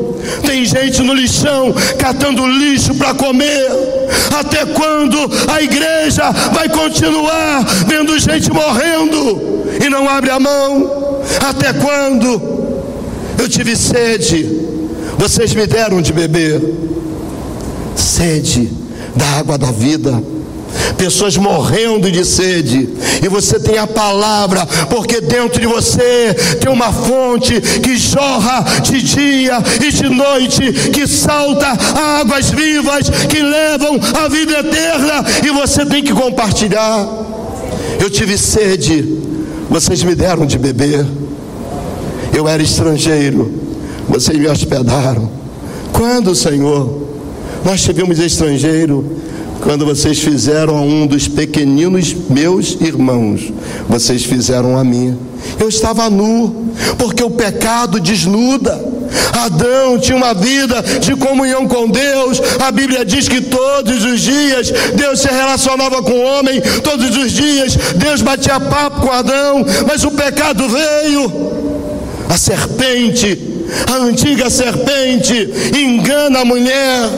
Tem 0.45 0.65
gente 0.65 1.03
no 1.03 1.15
lixão 1.15 1.73
catando 1.99 2.47
lixo 2.47 2.95
para 2.95 3.15
comer. 3.15 3.71
Até 4.39 4.67
quando 4.67 5.19
a 5.51 5.63
igreja 5.63 6.31
vai 6.53 6.69
continuar 6.69 7.65
vendo 7.87 8.19
gente 8.19 8.51
morrendo 8.51 9.41
e 9.85 9.89
não 9.89 10.09
abre 10.09 10.31
a 10.31 10.41
mão? 10.41 11.23
Até 11.49 11.73
quando? 11.73 12.57
Eu 13.39 13.49
tive 13.49 13.77
sede, 13.77 14.61
vocês 15.19 15.55
me 15.55 15.67
deram 15.67 16.01
de 16.01 16.13
beber. 16.13 16.61
Sede 17.95 18.71
da 19.15 19.27
água 19.39 19.57
da 19.57 19.71
vida 19.71 20.23
pessoas 20.97 21.37
morrendo 21.37 22.11
de 22.11 22.25
sede, 22.25 22.89
e 23.23 23.29
você 23.29 23.59
tem 23.59 23.79
a 23.79 23.87
palavra, 23.87 24.67
porque 24.89 25.21
dentro 25.21 25.61
de 25.61 25.67
você 25.67 26.35
tem 26.61 26.71
uma 26.71 26.93
fonte 26.93 27.61
que 27.61 27.97
jorra 27.97 28.65
de 28.83 29.03
dia 29.03 29.59
e 29.85 29.93
de 29.93 30.09
noite, 30.09 30.73
que 30.91 31.07
salta 31.07 31.67
águas 32.21 32.51
vivas 32.51 33.09
que 33.29 33.41
levam 33.43 33.99
a 34.25 34.29
vida 34.29 34.59
eterna, 34.61 35.25
e 35.45 35.51
você 35.51 35.85
tem 35.87 36.03
que 36.03 36.13
compartilhar. 36.13 37.07
Eu 38.01 38.11
tive 38.11 38.37
sede, 38.37 39.19
vocês 39.71 40.03
me 40.03 40.15
deram 40.15 40.47
de 40.47 40.59
beber. 40.59 41.07
Eu 42.33 42.47
era 42.47 42.63
estrangeiro, 42.63 43.51
vocês 44.09 44.39
me 44.39 44.47
hospedaram. 44.47 45.31
Quando, 45.93 46.35
Senhor, 46.35 47.09
nós 47.65 47.83
tivemos 47.83 48.19
estrangeiro, 48.19 49.17
quando 49.67 49.85
vocês 49.85 50.21
fizeram 50.21 50.77
a 50.77 50.81
um 50.81 51.09
dos 51.09 51.27
pequeninos 51.27 52.15
meus 52.31 52.79
irmãos, 52.81 53.53
vocês 53.89 54.23
fizeram 54.25 54.79
a 54.79 54.85
mim. 54.85 55.19
Eu 55.59 55.69
estava 55.69 56.09
nu, 56.09 56.69
porque 56.97 57.21
o 57.21 57.31
pecado 57.31 57.99
desnuda. 57.99 58.81
Adão 59.33 59.99
tinha 59.99 60.17
uma 60.17 60.33
vida 60.33 60.81
de 61.01 61.17
comunhão 61.17 61.67
com 61.67 61.91
Deus. 61.91 62.41
A 62.61 62.71
Bíblia 62.71 63.05
diz 63.05 63.29
que 63.29 63.41
todos 63.41 64.05
os 64.05 64.21
dias 64.21 64.71
Deus 64.95 65.19
se 65.19 65.29
relacionava 65.29 66.01
com 66.01 66.13
o 66.13 66.23
homem, 66.23 66.63
todos 66.85 67.17
os 67.17 67.33
dias 67.33 67.75
Deus 67.97 68.23
batia 68.23 68.61
papo 68.61 69.01
com 69.01 69.11
Adão, 69.11 69.67
mas 69.85 70.05
o 70.05 70.13
pecado 70.13 70.69
veio. 70.69 71.33
A 72.29 72.39
serpente, 72.39 73.56
a 73.87 73.97
antiga 73.97 74.51
serpente, 74.51 75.51
engana 75.77 76.41
a 76.41 76.45
mulher. 76.45 77.09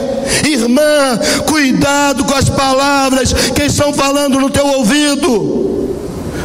Irmã, 0.45 1.19
cuidado 1.45 2.23
com 2.23 2.33
as 2.33 2.49
palavras 2.49 3.33
que 3.33 3.63
estão 3.63 3.93
falando 3.93 4.39
no 4.39 4.49
teu 4.49 4.65
ouvido. 4.65 5.59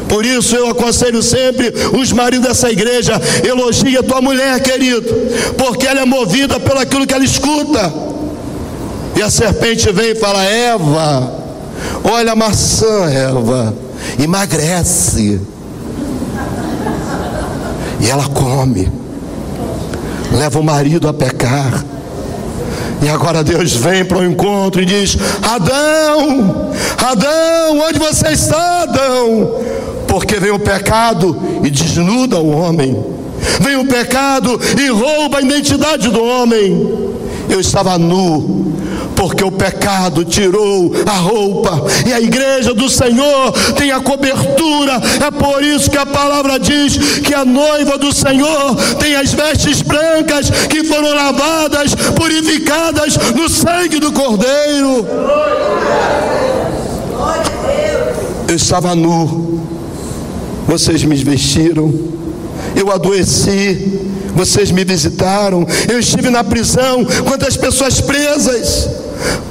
Por 0.08 0.24
isso 0.24 0.54
eu 0.54 0.68
aconselho 0.68 1.22
sempre 1.22 1.72
os 1.98 2.12
maridos 2.12 2.48
dessa 2.48 2.70
igreja: 2.70 3.20
elogie 3.42 3.96
a 3.96 4.02
tua 4.02 4.20
mulher, 4.20 4.60
querido, 4.60 5.12
porque 5.56 5.86
ela 5.86 6.00
é 6.00 6.04
movida 6.04 6.60
pelo 6.60 6.78
aquilo 6.78 7.06
que 7.06 7.14
ela 7.14 7.24
escuta. 7.24 7.92
E 9.16 9.22
a 9.22 9.30
serpente 9.30 9.90
vem 9.92 10.10
e 10.10 10.14
fala: 10.14 10.44
Eva, 10.44 11.32
olha 12.04 12.32
a 12.32 12.36
maçã, 12.36 13.10
Eva, 13.10 13.74
emagrece. 14.18 15.40
E 18.00 18.10
ela 18.10 18.28
come, 18.28 18.90
leva 20.34 20.58
o 20.58 20.64
marido 20.64 21.08
a 21.08 21.14
pecar. 21.14 21.84
E 23.02 23.08
agora 23.08 23.44
Deus 23.44 23.74
vem 23.74 24.04
para 24.04 24.18
o 24.18 24.24
encontro 24.24 24.82
e 24.82 24.84
diz: 24.84 25.16
Adão, 25.42 26.70
Adão, 26.98 27.78
onde 27.86 27.98
você 27.98 28.28
está, 28.28 28.82
Adão? 28.82 29.60
Porque 30.08 30.38
vem 30.38 30.50
o 30.50 30.58
pecado 30.58 31.36
e 31.62 31.70
desnuda 31.70 32.38
o 32.38 32.50
homem, 32.50 33.04
vem 33.60 33.76
o 33.76 33.86
pecado 33.86 34.60
e 34.80 34.88
rouba 34.88 35.38
a 35.38 35.42
identidade 35.42 36.08
do 36.08 36.22
homem. 36.22 37.04
Eu 37.48 37.60
estava 37.60 37.98
nu, 37.98 38.72
porque 39.16 39.44
o 39.44 39.50
pecado 39.50 40.24
tirou 40.24 40.92
a 41.06 41.12
roupa, 41.12 41.82
e 42.06 42.12
a 42.12 42.20
igreja 42.20 42.74
do 42.74 42.88
Senhor 42.88 43.52
tem 43.76 43.90
a 43.90 44.00
cobertura. 44.00 45.00
É 45.24 45.30
por 45.30 45.62
isso 45.62 45.90
que 45.90 45.98
a 45.98 46.06
palavra 46.06 46.58
diz 46.58 46.96
que 47.20 47.34
a 47.34 47.44
noiva 47.44 47.96
do 47.98 48.12
Senhor 48.12 48.74
tem 48.98 49.14
as 49.14 49.32
vestes 49.32 49.82
brancas 49.82 50.50
que 50.68 50.84
foram 50.84 51.14
lavadas, 51.14 51.94
purificadas 52.16 53.16
no 53.34 53.48
sangue 53.48 53.98
do 53.98 54.12
Cordeiro. 54.12 55.06
Eu 58.46 58.56
estava 58.56 58.94
nu, 58.94 59.60
vocês 60.66 61.02
me 61.02 61.16
vestiram, 61.16 61.92
eu 62.76 62.92
adoeci, 62.92 64.00
vocês 64.34 64.70
me 64.70 64.84
visitaram, 64.84 65.66
eu 65.90 65.98
estive 65.98 66.30
na 66.30 66.44
prisão, 66.44 67.04
quantas 67.26 67.56
pessoas 67.56 68.00
presas, 68.00 68.88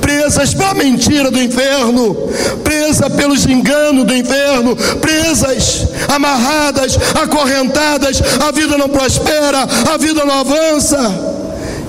presas 0.01 0.53
pela 0.53 0.73
mentira 0.73 1.31
do 1.31 1.41
inferno, 1.41 2.15
presas 2.63 3.13
pelos 3.13 3.45
enganos 3.45 4.05
do 4.05 4.13
inferno, 4.13 4.75
presas, 5.01 5.87
amarradas, 6.07 6.97
acorrentadas, 7.21 8.21
a 8.45 8.51
vida 8.51 8.77
não 8.77 8.89
prospera, 8.89 9.67
a 9.91 9.97
vida 9.97 10.23
não 10.25 10.39
avança 10.39 11.32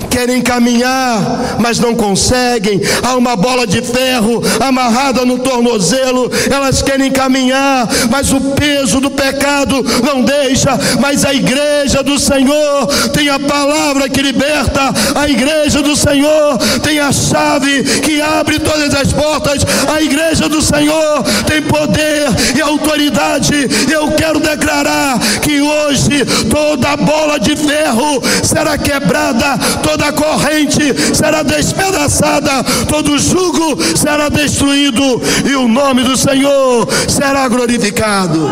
querem 0.05 0.41
caminhar, 0.41 1.57
mas 1.59 1.79
não 1.79 1.95
conseguem. 1.95 2.81
Há 3.03 3.17
uma 3.17 3.37
bola 3.37 3.67
de 3.67 3.83
ferro 3.83 4.43
amarrada 4.61 5.25
no 5.25 5.39
tornozelo, 5.39 6.31
elas 6.51 6.83
querem 6.83 7.11
caminhar, 7.11 7.89
mas 8.11 8.33
o 8.33 8.41
peso 8.41 9.01
do 9.01 9.11
pecado 9.11 9.85
não 10.03 10.23
deixa. 10.23 10.71
Mas 11.01 11.25
a 11.25 11.35
igreja 11.35 12.03
do 12.03 12.19
Senhor 12.19 12.87
tem 13.13 13.29
a 13.29 13.39
palavra 13.39 14.09
que 14.09 14.23
liberta, 14.23 14.93
a 15.15 15.29
igreja 15.29 15.83
do 15.83 15.97
Senhor 15.97 16.59
tem 16.83 16.99
a 16.99 17.13
chave 17.13 17.83
que 18.01 18.21
abre 18.21 18.59
todas 18.59 18.95
as 18.95 19.13
portas, 19.13 19.65
a 19.89 20.01
igreja 20.01 20.49
do 20.49 20.63
Senhor 20.63 21.23
tem 21.47 21.63
poder 21.63 22.29
e 22.57 22.61
autoridade. 22.61 23.69
Eu 23.91 24.13
quero 24.13 24.41
declarar 24.41 25.19
que 25.41 25.61
hoje 25.61 26.25
toda 26.51 26.97
bola 26.97 27.39
de 27.39 27.57
ferro 27.57 28.23
será 28.43 28.77
quebrada, 28.79 29.59
toda 29.83 29.94
toda 29.97 30.13
corrente 30.13 30.83
será 31.15 31.43
despedaçada, 31.43 32.65
todo 32.89 33.19
jugo 33.19 33.81
será 33.97 34.29
destruído 34.29 35.23
e 35.49 35.55
o 35.55 35.69
nome 35.69 36.03
do 36.03 36.17
Senhor 36.17 36.89
será 37.09 37.47
glorificado. 37.49 38.51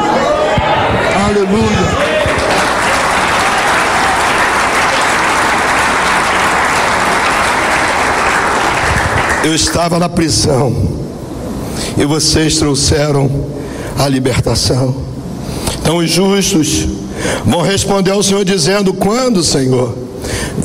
Aleluia. 1.27 2.13
Eu 9.45 9.55
estava 9.57 9.99
na 9.99 10.09
prisão 10.09 10.73
e 11.99 12.05
vocês 12.05 12.57
trouxeram 12.57 13.29
a 13.99 14.09
libertação. 14.09 14.95
Então 15.81 15.97
os 15.97 16.09
justos 16.09 16.87
vão 17.45 17.63
responder 17.63 18.13
ao 18.13 18.23
Senhor 18.23 18.45
dizendo: 18.45 18.95
Quando, 18.95 19.43
Senhor? 19.43 20.12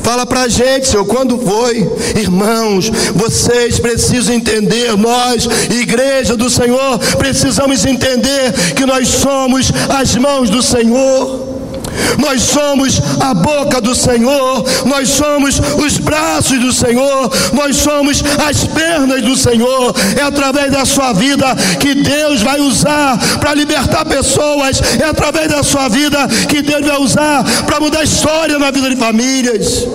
Fala 0.08 0.24
para 0.24 0.44
a 0.44 0.48
gente, 0.48 0.88
Senhor, 0.88 1.04
quando 1.04 1.38
foi? 1.38 1.86
Irmãos, 2.18 2.88
vocês 3.14 3.78
precisam 3.78 4.34
entender, 4.34 4.96
nós, 4.96 5.46
igreja 5.70 6.34
do 6.34 6.48
Senhor, 6.48 6.98
precisamos 7.18 7.84
entender 7.84 8.54
que 8.74 8.86
nós 8.86 9.06
somos 9.06 9.70
as 9.86 10.16
mãos 10.16 10.48
do 10.48 10.62
Senhor. 10.62 11.57
Nós 12.18 12.42
somos 12.42 13.00
a 13.20 13.34
boca 13.34 13.80
do 13.80 13.94
Senhor, 13.94 14.64
nós 14.84 15.08
somos 15.10 15.60
os 15.84 15.98
braços 15.98 16.58
do 16.58 16.72
Senhor, 16.72 17.30
nós 17.52 17.76
somos 17.76 18.22
as 18.46 18.64
pernas 18.64 19.22
do 19.22 19.36
Senhor. 19.36 19.94
É 20.16 20.22
através 20.22 20.70
da 20.72 20.84
sua 20.84 21.12
vida 21.12 21.46
que 21.80 21.94
Deus 21.94 22.42
vai 22.42 22.60
usar 22.60 23.18
para 23.38 23.54
libertar 23.54 24.04
pessoas, 24.04 24.80
é 25.00 25.04
através 25.04 25.48
da 25.48 25.62
sua 25.62 25.88
vida 25.88 26.18
que 26.48 26.62
Deus 26.62 26.86
vai 26.86 26.98
usar 26.98 27.44
para 27.66 27.80
mudar 27.80 28.00
a 28.00 28.04
história 28.04 28.58
na 28.58 28.70
vida 28.70 28.90
de 28.90 28.96
famílias. 28.96 29.86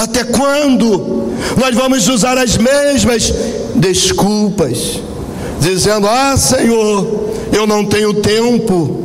Até 0.00 0.24
quando 0.24 1.32
nós 1.56 1.74
vamos 1.74 2.08
usar 2.08 2.36
as 2.36 2.56
mesmas 2.56 3.32
desculpas, 3.74 5.00
dizendo: 5.60 6.08
Ah, 6.08 6.36
Senhor, 6.36 7.30
eu 7.52 7.66
não 7.66 7.84
tenho 7.84 8.14
tempo 8.14 9.03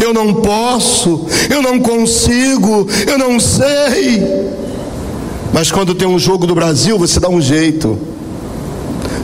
eu 0.00 0.12
não 0.12 0.34
posso, 0.34 1.26
eu 1.50 1.62
não 1.62 1.78
consigo, 1.78 2.86
eu 3.06 3.18
não 3.18 3.38
sei. 3.38 4.22
Mas 5.52 5.70
quando 5.70 5.94
tem 5.94 6.06
um 6.06 6.18
jogo 6.18 6.46
do 6.46 6.54
Brasil, 6.54 6.98
você 6.98 7.18
dá 7.18 7.28
um 7.28 7.40
jeito. 7.40 7.98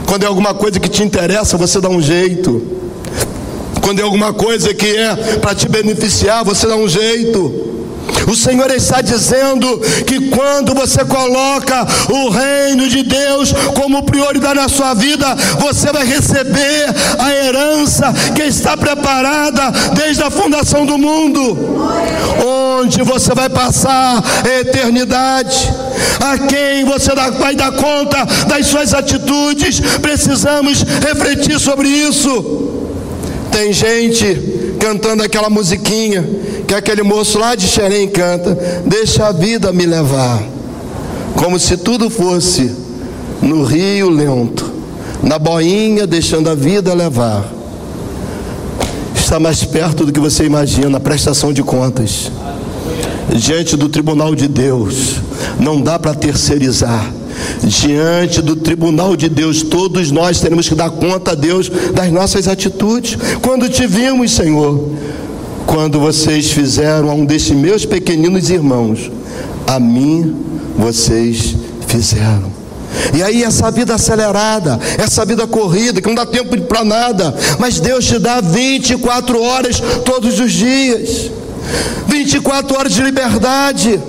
Quando 0.05 0.23
é 0.23 0.27
alguma 0.27 0.53
coisa 0.53 0.79
que 0.79 0.89
te 0.89 1.03
interessa, 1.03 1.57
você 1.57 1.79
dá 1.79 1.89
um 1.89 2.01
jeito. 2.01 2.61
Quando 3.81 3.99
é 3.99 4.03
alguma 4.03 4.33
coisa 4.33 4.73
que 4.73 4.97
é 4.97 5.15
para 5.41 5.53
te 5.53 5.67
beneficiar, 5.67 6.43
você 6.43 6.67
dá 6.67 6.75
um 6.75 6.87
jeito. 6.87 7.74
O 8.27 8.35
Senhor 8.35 8.71
está 8.71 9.01
dizendo 9.01 9.79
que 10.05 10.29
quando 10.29 10.73
você 10.73 11.05
coloca 11.05 11.85
o 12.09 12.29
reino 12.29 12.87
de 12.89 13.03
Deus 13.03 13.53
como 13.75 14.03
prioridade 14.03 14.59
na 14.59 14.67
sua 14.67 14.93
vida, 14.93 15.35
você 15.59 15.91
vai 15.91 16.05
receber 16.05 16.85
a 17.19 17.33
herança 17.33 18.13
que 18.35 18.43
está 18.43 18.75
preparada 18.75 19.71
desde 19.93 20.23
a 20.23 20.31
fundação 20.31 20.85
do 20.85 20.97
mundo, 20.97 21.57
onde 22.43 23.03
você 23.03 23.33
vai 23.33 23.49
passar 23.49 24.23
a 24.43 24.59
eternidade. 24.59 25.71
A 26.19 26.37
quem 26.37 26.83
você 26.83 27.13
vai 27.39 27.55
dar 27.55 27.71
conta 27.73 28.25
das 28.47 28.65
suas 28.67 28.93
atitudes, 28.93 29.79
precisamos 30.01 30.83
refletir 30.83 31.59
sobre 31.59 31.87
isso. 31.87 32.71
Tem 33.51 33.71
gente 33.71 34.75
cantando 34.79 35.23
aquela 35.23 35.49
musiquinha 35.49 36.27
que 36.65 36.73
aquele 36.73 37.03
moço 37.03 37.37
lá 37.39 37.55
de 37.55 37.67
Xerém 37.67 38.07
canta: 38.07 38.57
Deixa 38.85 39.27
a 39.27 39.31
vida 39.31 39.71
me 39.71 39.85
levar, 39.85 40.43
como 41.35 41.59
se 41.59 41.77
tudo 41.77 42.09
fosse 42.09 42.71
no 43.41 43.63
rio 43.63 44.09
lento, 44.09 44.71
na 45.21 45.37
boinha, 45.37 46.07
deixando 46.07 46.49
a 46.49 46.55
vida 46.55 46.93
levar. 46.93 47.45
Está 49.15 49.39
mais 49.39 49.63
perto 49.63 50.05
do 50.05 50.11
que 50.11 50.19
você 50.19 50.45
imagina, 50.45 50.97
a 50.97 50.99
prestação 50.99 51.51
de 51.51 51.63
contas. 51.63 52.31
Diante 53.35 53.75
do 53.75 53.89
tribunal 53.89 54.35
de 54.35 54.47
Deus, 54.47 55.15
não 55.59 55.81
dá 55.81 55.97
para 55.97 56.13
terceirizar. 56.13 57.11
Diante 57.63 58.41
do 58.41 58.55
tribunal 58.55 59.15
de 59.15 59.27
Deus, 59.27 59.63
todos 59.63 60.11
nós 60.11 60.39
teremos 60.39 60.69
que 60.69 60.75
dar 60.75 60.89
conta 60.89 61.31
a 61.31 61.35
Deus 61.35 61.69
das 61.93 62.11
nossas 62.11 62.47
atitudes. 62.47 63.17
Quando 63.41 63.67
te 63.67 63.87
vimos, 63.87 64.31
Senhor, 64.31 64.91
quando 65.65 65.99
vocês 65.99 66.51
fizeram 66.51 67.09
a 67.09 67.13
um 67.13 67.25
destes 67.25 67.55
meus 67.55 67.85
pequeninos 67.85 68.49
irmãos, 68.49 69.11
a 69.67 69.79
mim 69.79 70.35
vocês 70.77 71.55
fizeram. 71.87 72.53
E 73.13 73.21
aí 73.21 73.43
essa 73.43 73.69
vida 73.71 73.95
acelerada, 73.95 74.79
essa 74.97 75.25
vida 75.25 75.45
corrida, 75.45 76.01
que 76.01 76.07
não 76.07 76.15
dá 76.15 76.25
tempo 76.25 76.59
para 76.61 76.83
nada, 76.83 77.35
mas 77.59 77.79
Deus 77.79 78.05
te 78.05 78.19
dá 78.19 78.41
24 78.41 79.41
horas 79.41 79.81
todos 80.03 80.39
os 80.39 80.51
dias. 80.51 81.31
24 82.07 82.77
horas 82.77 82.93
de 82.93 83.01
liberdade. 83.01 83.99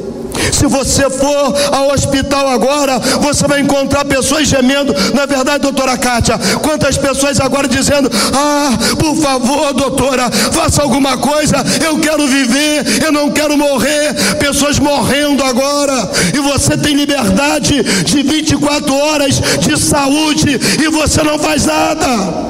Se 0.52 0.66
você 0.66 1.08
for 1.10 1.54
ao 1.72 1.92
hospital 1.92 2.48
agora, 2.48 2.98
você 3.20 3.46
vai 3.46 3.60
encontrar 3.60 4.04
pessoas 4.04 4.48
gemendo. 4.48 4.94
Na 5.14 5.26
verdade, 5.26 5.60
doutora 5.60 5.96
Kátia, 5.96 6.38
quantas 6.62 6.96
pessoas 6.96 7.40
agora 7.40 7.68
dizendo: 7.68 8.10
Ah, 8.34 8.70
por 8.98 9.16
favor, 9.16 9.72
doutora, 9.74 10.30
faça 10.30 10.82
alguma 10.82 11.16
coisa, 11.18 11.56
eu 11.84 11.98
quero 11.98 12.26
viver, 12.26 13.04
eu 13.04 13.12
não 13.12 13.30
quero 13.30 13.56
morrer. 13.56 14.14
Pessoas 14.38 14.78
morrendo 14.78 15.42
agora, 15.44 16.10
e 16.34 16.38
você 16.38 16.76
tem 16.76 16.94
liberdade 16.94 17.82
de 18.04 18.22
24 18.22 18.94
horas 18.94 19.40
de 19.60 19.78
saúde 19.78 20.58
e 20.82 20.88
você 20.88 21.22
não 21.22 21.38
faz 21.38 21.64
nada. 21.64 22.46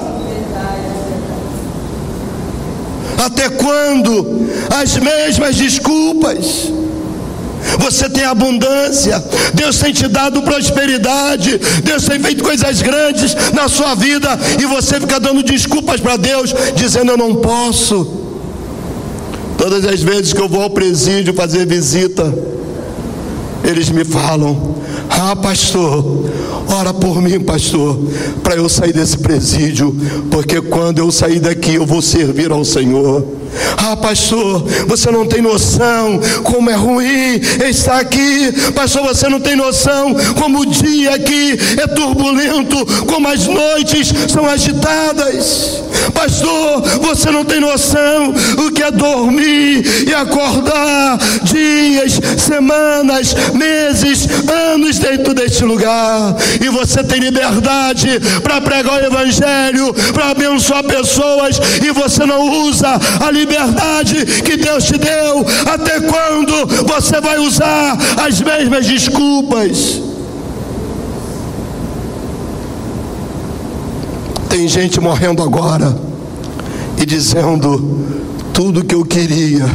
Até 3.25 3.49
quando? 3.49 4.47
As 4.71 4.97
mesmas 4.97 5.57
desculpas. 5.57 6.71
Você 7.79 8.09
tem 8.09 8.25
abundância, 8.25 9.23
Deus 9.55 9.79
tem 9.79 9.93
te 9.93 10.09
dado 10.09 10.43
prosperidade, 10.43 11.59
Deus 11.83 12.05
tem 12.05 12.19
feito 12.21 12.43
coisas 12.43 12.83
grandes 12.83 13.35
na 13.53 13.69
sua 13.69 13.95
vida 13.95 14.39
e 14.61 14.67
você 14.67 15.01
fica 15.01 15.21
dando 15.21 15.43
desculpas 15.43 16.01
para 16.01 16.17
Deus, 16.17 16.55
dizendo 16.75 17.13
eu 17.13 17.17
não 17.17 17.37
posso. 17.37 18.25
Todas 19.57 19.85
as 19.87 20.03
vezes 20.03 20.33
que 20.33 20.41
eu 20.41 20.49
vou 20.49 20.63
ao 20.63 20.71
presídio 20.71 21.33
fazer 21.33 21.67
visita, 21.67 22.33
eles 23.65 23.89
me 23.89 24.05
falam: 24.05 24.77
Ah, 25.09 25.35
pastor, 25.35 26.25
ora 26.69 26.93
por 26.93 27.21
mim, 27.21 27.41
pastor, 27.41 27.99
para 28.43 28.57
eu 28.57 28.69
sair 28.69 28.93
desse 28.93 29.19
presídio, 29.19 29.97
porque 30.31 30.61
quando 30.61 30.99
eu 30.99 31.11
sair 31.11 31.41
daqui 31.41 31.75
eu 31.75 31.87
vou 31.87 32.03
servir 32.03 32.51
ao 32.51 32.65
Senhor. 32.65 33.25
Ah, 33.77 33.97
pastor, 33.97 34.65
você 34.87 35.11
não 35.11 35.27
tem 35.27 35.43
noção 35.43 36.21
como 36.43 36.71
é 36.71 36.75
ruim 36.75 37.41
estar 37.69 37.99
aqui. 37.99 38.53
Pastor, 38.75 39.03
você 39.03 39.29
não 39.29 39.41
tem 39.41 39.57
noção 39.57 40.15
como 40.39 40.61
o 40.61 40.67
dia 40.67 41.15
aqui 41.15 41.59
é 41.81 41.87
turbulento, 41.87 42.85
como 43.07 43.29
as 43.29 43.47
noites 43.47 44.13
são 44.29 44.47
agitadas. 44.47 45.83
Pastor, 46.15 46.83
você 47.01 47.31
não 47.31 47.45
tem 47.45 47.61
noção 47.61 48.35
o 48.59 48.71
que 48.71 48.83
é 48.83 48.91
dormir 48.91 49.85
e 50.07 50.15
acordar 50.15 51.19
dias, 51.43 52.21
semanas, 52.39 53.35
meses, 53.55 54.29
anos 54.49 54.99
dentro 54.99 55.35
deste 55.35 55.65
lugar. 55.65 56.37
E 56.61 56.69
você 56.69 57.03
tem 57.03 57.21
liberdade 57.21 58.21
para 58.43 58.61
pregar 58.61 59.03
o 59.03 59.07
evangelho, 59.07 59.95
para 60.13 60.31
abençoar 60.31 60.85
pessoas 60.85 61.61
e 61.83 61.91
você 61.91 62.25
não 62.25 62.67
usa 62.67 62.99
a 63.21 63.31
liberdade 63.31 63.46
liberdade 63.47 64.43
que 64.43 64.57
Deus 64.57 64.85
te 64.85 64.99
deu. 64.99 65.47
Até 65.73 66.01
quando 66.01 66.67
você 66.85 67.21
vai 67.21 67.39
usar 67.39 67.97
as 68.19 68.41
mesmas 68.41 68.87
desculpas? 68.87 70.03
Tem 74.49 74.69
gente 74.69 75.01
morrendo 75.01 75.43
agora 75.43 75.97
e 77.01 77.07
dizendo: 77.07 78.07
tudo 78.53 78.85
que 78.85 78.95
eu 78.95 79.05
queria 79.05 79.67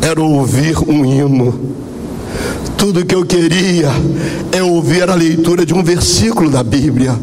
era 0.00 0.20
ouvir 0.20 0.78
um 0.88 1.04
hino. 1.04 1.72
Tudo 2.76 3.06
que 3.06 3.14
eu 3.14 3.24
queria 3.24 3.90
é 4.50 4.60
ouvir 4.62 5.08
a 5.08 5.14
leitura 5.14 5.64
de 5.64 5.72
um 5.72 5.84
versículo 5.84 6.50
da 6.50 6.64
Bíblia. 6.64 7.16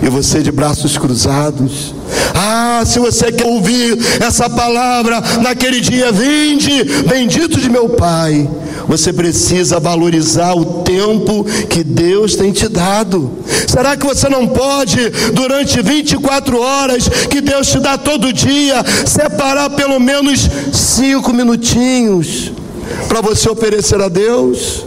E 0.00 0.08
você 0.08 0.40
de 0.40 0.52
braços 0.52 0.96
cruzados. 0.96 1.92
Ah, 2.40 2.84
se 2.86 3.00
você 3.00 3.32
quer 3.32 3.48
ouvir 3.48 3.98
essa 4.22 4.48
palavra 4.48 5.20
naquele 5.42 5.80
dia, 5.80 6.12
vinde, 6.12 6.84
bendito 7.08 7.60
de 7.60 7.68
meu 7.68 7.88
Pai. 7.88 8.48
Você 8.86 9.12
precisa 9.12 9.80
valorizar 9.80 10.54
o 10.54 10.84
tempo 10.84 11.44
que 11.68 11.82
Deus 11.82 12.36
tem 12.36 12.52
te 12.52 12.68
dado. 12.68 13.32
Será 13.66 13.96
que 13.96 14.06
você 14.06 14.28
não 14.28 14.46
pode, 14.46 15.10
durante 15.34 15.82
24 15.82 16.60
horas 16.60 17.08
que 17.28 17.40
Deus 17.40 17.66
te 17.66 17.80
dá 17.80 17.98
todo 17.98 18.32
dia, 18.32 18.84
separar 19.04 19.70
pelo 19.70 19.98
menos 19.98 20.48
cinco 20.72 21.32
minutinhos 21.34 22.52
para 23.08 23.20
você 23.20 23.50
oferecer 23.50 24.00
a 24.00 24.08
Deus? 24.08 24.86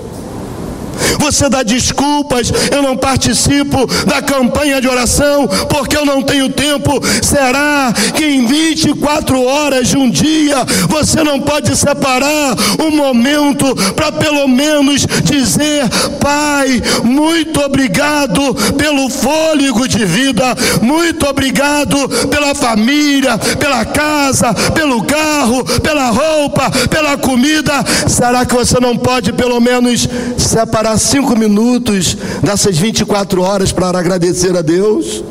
Você 1.19 1.49
dá 1.49 1.63
desculpas, 1.63 2.51
eu 2.71 2.81
não 2.81 2.97
participo 2.97 3.85
da 4.05 4.21
campanha 4.21 4.81
de 4.81 4.87
oração 4.87 5.47
porque 5.69 5.95
eu 5.95 6.05
não 6.05 6.21
tenho 6.21 6.49
tempo. 6.49 6.99
Será 7.21 7.93
que 8.15 8.25
em 8.25 8.45
24 8.45 9.41
horas 9.43 9.87
de 9.87 9.97
um 9.97 10.09
dia 10.09 10.57
você 10.87 11.23
não 11.23 11.39
pode 11.39 11.75
separar 11.75 12.55
um 12.79 12.91
momento 12.91 13.75
para 13.93 14.11
pelo 14.11 14.47
menos 14.47 15.05
dizer: 15.23 15.87
Pai, 16.19 16.81
muito 17.03 17.59
obrigado 17.61 18.53
pelo 18.77 19.09
fôlego 19.09 19.87
de 19.87 20.05
vida, 20.05 20.55
muito 20.81 21.25
obrigado 21.27 22.09
pela 22.29 22.53
família, 22.53 23.37
pela 23.37 23.85
casa, 23.85 24.53
pelo 24.73 25.03
carro, 25.03 25.63
pela 25.81 26.09
roupa, 26.09 26.69
pela 26.89 27.17
comida. 27.17 27.83
Será 28.07 28.45
que 28.45 28.53
você 28.53 28.79
não 28.79 28.97
pode 28.97 29.31
pelo 29.33 29.59
menos 29.59 30.07
separar? 30.37 30.90
Separar 30.91 30.97
cinco 30.97 31.37
minutos 31.37 32.17
dessas 32.41 32.77
24 32.77 33.41
horas 33.41 33.71
para 33.71 33.97
agradecer 33.97 34.55
a 34.55 34.61
Deus? 34.61 35.23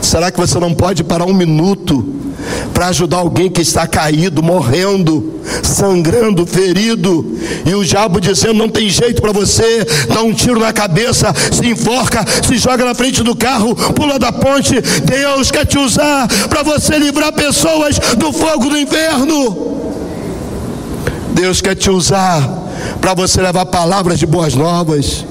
Será 0.00 0.30
que 0.30 0.38
você 0.38 0.58
não 0.58 0.72
pode 0.72 1.02
parar 1.02 1.24
um 1.24 1.34
minuto 1.34 2.14
para 2.72 2.88
ajudar 2.88 3.18
alguém 3.18 3.50
que 3.50 3.60
está 3.60 3.86
caído, 3.86 4.42
morrendo, 4.42 5.40
sangrando, 5.62 6.46
ferido, 6.46 7.38
e 7.64 7.74
o 7.74 7.84
diabo 7.84 8.20
dizendo: 8.20 8.54
não 8.54 8.68
tem 8.68 8.88
jeito 8.88 9.20
para 9.20 9.32
você, 9.32 9.84
dá 10.08 10.22
um 10.22 10.32
tiro 10.32 10.60
na 10.60 10.72
cabeça, 10.72 11.34
se 11.52 11.66
enforca, 11.68 12.24
se 12.46 12.56
joga 12.56 12.84
na 12.84 12.94
frente 12.94 13.22
do 13.22 13.34
carro, 13.34 13.74
pula 13.94 14.18
da 14.18 14.30
ponte. 14.30 14.80
Deus 15.04 15.50
quer 15.50 15.66
te 15.66 15.78
usar 15.78 16.28
para 16.48 16.62
você 16.62 16.98
livrar 16.98 17.32
pessoas 17.32 17.98
do 18.16 18.32
fogo 18.32 18.68
do 18.68 18.78
inferno. 18.78 19.75
Deus 21.36 21.60
quer 21.60 21.74
te 21.74 21.90
usar 21.90 22.40
para 22.98 23.12
você 23.12 23.42
levar 23.42 23.66
palavras 23.66 24.18
de 24.18 24.24
boas 24.24 24.54
novas. 24.54 25.26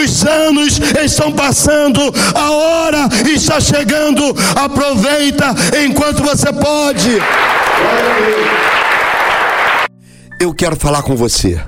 Os 0.00 0.24
anos 0.24 0.80
estão 1.04 1.32
passando, 1.32 2.00
a 2.34 2.50
hora 2.52 3.08
está 3.28 3.60
chegando. 3.60 4.22
Aproveita 4.54 5.52
enquanto 5.84 6.22
você 6.22 6.52
pode. 6.52 7.18
Eu 10.38 10.54
quero 10.54 10.76
falar 10.76 11.02
com 11.02 11.16
você 11.16 11.60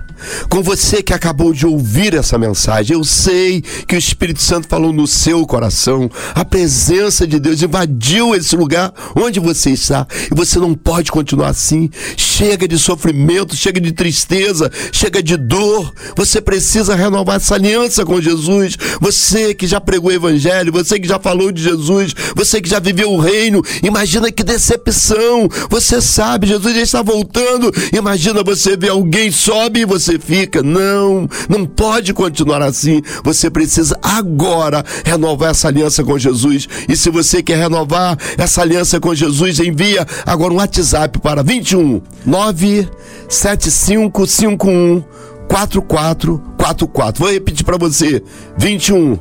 com 0.48 0.62
você 0.62 1.02
que 1.02 1.12
acabou 1.12 1.52
de 1.52 1.66
ouvir 1.66 2.14
essa 2.14 2.38
mensagem. 2.38 2.96
Eu 2.96 3.04
sei 3.04 3.60
que 3.60 3.94
o 3.94 3.98
Espírito 3.98 4.40
Santo 4.40 4.68
falou 4.68 4.92
no 4.92 5.06
seu 5.06 5.46
coração, 5.46 6.10
a 6.34 6.44
presença 6.44 7.26
de 7.26 7.38
Deus 7.38 7.62
invadiu 7.62 8.34
esse 8.34 8.54
lugar 8.56 8.92
onde 9.16 9.40
você 9.40 9.70
está 9.70 10.06
e 10.30 10.34
você 10.34 10.58
não 10.58 10.74
pode 10.74 11.10
continuar 11.10 11.48
assim. 11.48 11.90
Chega 12.34 12.66
de 12.66 12.78
sofrimento, 12.78 13.54
chega 13.54 13.78
de 13.78 13.92
tristeza, 13.92 14.72
chega 14.90 15.22
de 15.22 15.36
dor. 15.36 15.92
Você 16.16 16.40
precisa 16.40 16.94
renovar 16.94 17.36
essa 17.36 17.56
aliança 17.56 18.06
com 18.06 18.22
Jesus. 18.22 18.74
Você 19.02 19.54
que 19.54 19.66
já 19.66 19.78
pregou 19.78 20.10
o 20.10 20.14
Evangelho, 20.14 20.72
você 20.72 20.98
que 20.98 21.06
já 21.06 21.18
falou 21.18 21.52
de 21.52 21.62
Jesus, 21.62 22.14
você 22.34 22.58
que 22.62 22.70
já 22.70 22.80
viveu 22.80 23.12
o 23.12 23.20
reino, 23.20 23.62
imagina 23.82 24.32
que 24.32 24.42
decepção. 24.42 25.46
Você 25.68 26.00
sabe, 26.00 26.46
Jesus 26.46 26.74
já 26.74 26.80
está 26.80 27.02
voltando. 27.02 27.70
Imagina 27.92 28.42
você 28.42 28.78
ver 28.78 28.88
alguém 28.88 29.30
sobe 29.30 29.80
e 29.80 29.84
você 29.84 30.18
fica. 30.18 30.62
Não, 30.62 31.28
não 31.50 31.66
pode 31.66 32.14
continuar 32.14 32.62
assim. 32.62 33.02
Você 33.22 33.50
precisa 33.50 33.98
agora 34.02 34.82
renovar 35.04 35.50
essa 35.50 35.68
aliança 35.68 36.02
com 36.02 36.18
Jesus. 36.18 36.66
E 36.88 36.96
se 36.96 37.10
você 37.10 37.42
quer 37.42 37.58
renovar 37.58 38.16
essa 38.38 38.62
aliança 38.62 38.98
com 38.98 39.14
Jesus, 39.14 39.60
envia 39.60 40.06
agora 40.24 40.54
um 40.54 40.56
WhatsApp 40.56 41.18
para 41.18 41.42
21 41.42 42.00
97551 42.32 45.04
4444. 45.48 47.22
Vou 47.22 47.30
repetir 47.30 47.64
para 47.64 47.76
você: 47.76 48.22
21 48.56 49.18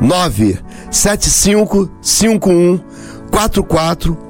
97551 0.00 2.80
4444 3.30 4.27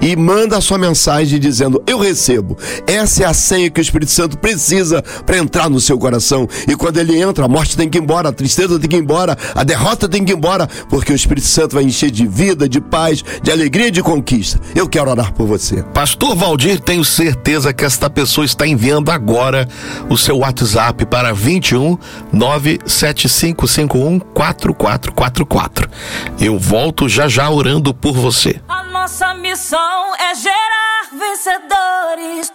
e 0.00 0.16
manda 0.16 0.58
a 0.58 0.60
sua 0.60 0.76
mensagem 0.76 1.38
dizendo: 1.38 1.82
Eu 1.86 1.98
recebo. 1.98 2.58
Essa 2.86 3.22
é 3.22 3.26
a 3.26 3.32
senha 3.32 3.70
que 3.70 3.80
o 3.80 3.82
Espírito 3.82 4.10
Santo 4.10 4.36
precisa 4.36 5.02
para 5.24 5.38
entrar 5.38 5.70
no 5.70 5.80
seu 5.80 5.96
coração. 5.96 6.48
E 6.66 6.74
quando 6.74 6.98
ele 6.98 7.20
entra, 7.20 7.44
a 7.44 7.48
morte 7.48 7.76
tem 7.76 7.88
que 7.88 7.98
ir 7.98 8.02
embora, 8.02 8.30
a 8.30 8.32
tristeza 8.32 8.78
tem 8.78 8.90
que 8.90 8.96
ir 8.96 9.00
embora, 9.00 9.38
a 9.54 9.62
derrota 9.62 10.08
tem 10.08 10.24
que 10.24 10.32
ir 10.32 10.36
embora, 10.36 10.68
porque 10.90 11.12
o 11.12 11.14
Espírito 11.14 11.46
Santo 11.46 11.74
vai 11.74 11.84
encher 11.84 12.10
de 12.10 12.26
vida, 12.26 12.68
de 12.68 12.80
paz, 12.80 13.24
de 13.42 13.50
alegria 13.52 13.86
e 13.86 13.90
de 13.92 14.02
conquista. 14.02 14.60
Eu 14.74 14.88
quero 14.88 15.10
orar 15.10 15.32
por 15.32 15.46
você. 15.46 15.82
Pastor 15.94 16.34
Valdir, 16.34 16.80
tenho 16.80 17.04
certeza 17.04 17.72
que 17.72 17.84
esta 17.84 18.10
pessoa 18.10 18.44
está 18.44 18.66
enviando 18.66 19.10
agora 19.10 19.68
o 20.08 20.18
seu 20.18 20.38
WhatsApp 20.38 21.06
para 21.06 21.32
21 21.32 21.96
97551 22.32 24.18
4444. 24.18 25.88
Eu 26.40 26.58
volto 26.58 27.08
já 27.08 27.28
já 27.28 27.48
orando 27.48 27.94
por 27.94 28.14
você. 28.14 28.60
A 28.72 28.84
nossa 28.84 29.34
missão 29.34 30.16
é 30.16 30.34
gerar 30.34 31.10
vencedores. 31.12 32.50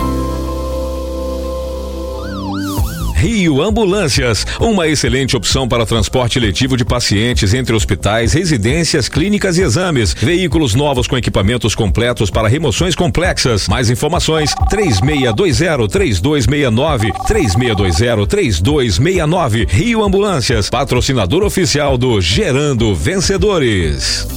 Rio 3.25 3.59
Ambulâncias, 3.59 4.45
uma 4.59 4.87
excelente 4.87 5.35
opção 5.35 5.67
para 5.67 5.83
transporte 5.83 6.39
letivo 6.39 6.77
de 6.77 6.85
pacientes 6.85 7.55
entre 7.55 7.75
hospitais, 7.75 8.33
residências, 8.33 9.09
clínicas 9.09 9.57
e 9.57 9.63
exames. 9.63 10.13
Veículos 10.13 10.75
novos 10.75 11.07
com 11.07 11.17
equipamentos 11.17 11.73
completos 11.73 12.29
para 12.29 12.47
remoções 12.47 12.93
complexas. 12.93 13.67
Mais 13.67 13.89
informações: 13.89 14.53
3620-3269, 14.71 17.11
3620-3269. 17.27 19.67
Rio 19.69 20.03
Ambulâncias, 20.03 20.69
patrocinador 20.69 21.43
oficial 21.43 21.97
do 21.97 22.21
Gerando 22.21 22.93
Vencedores. 22.93 24.27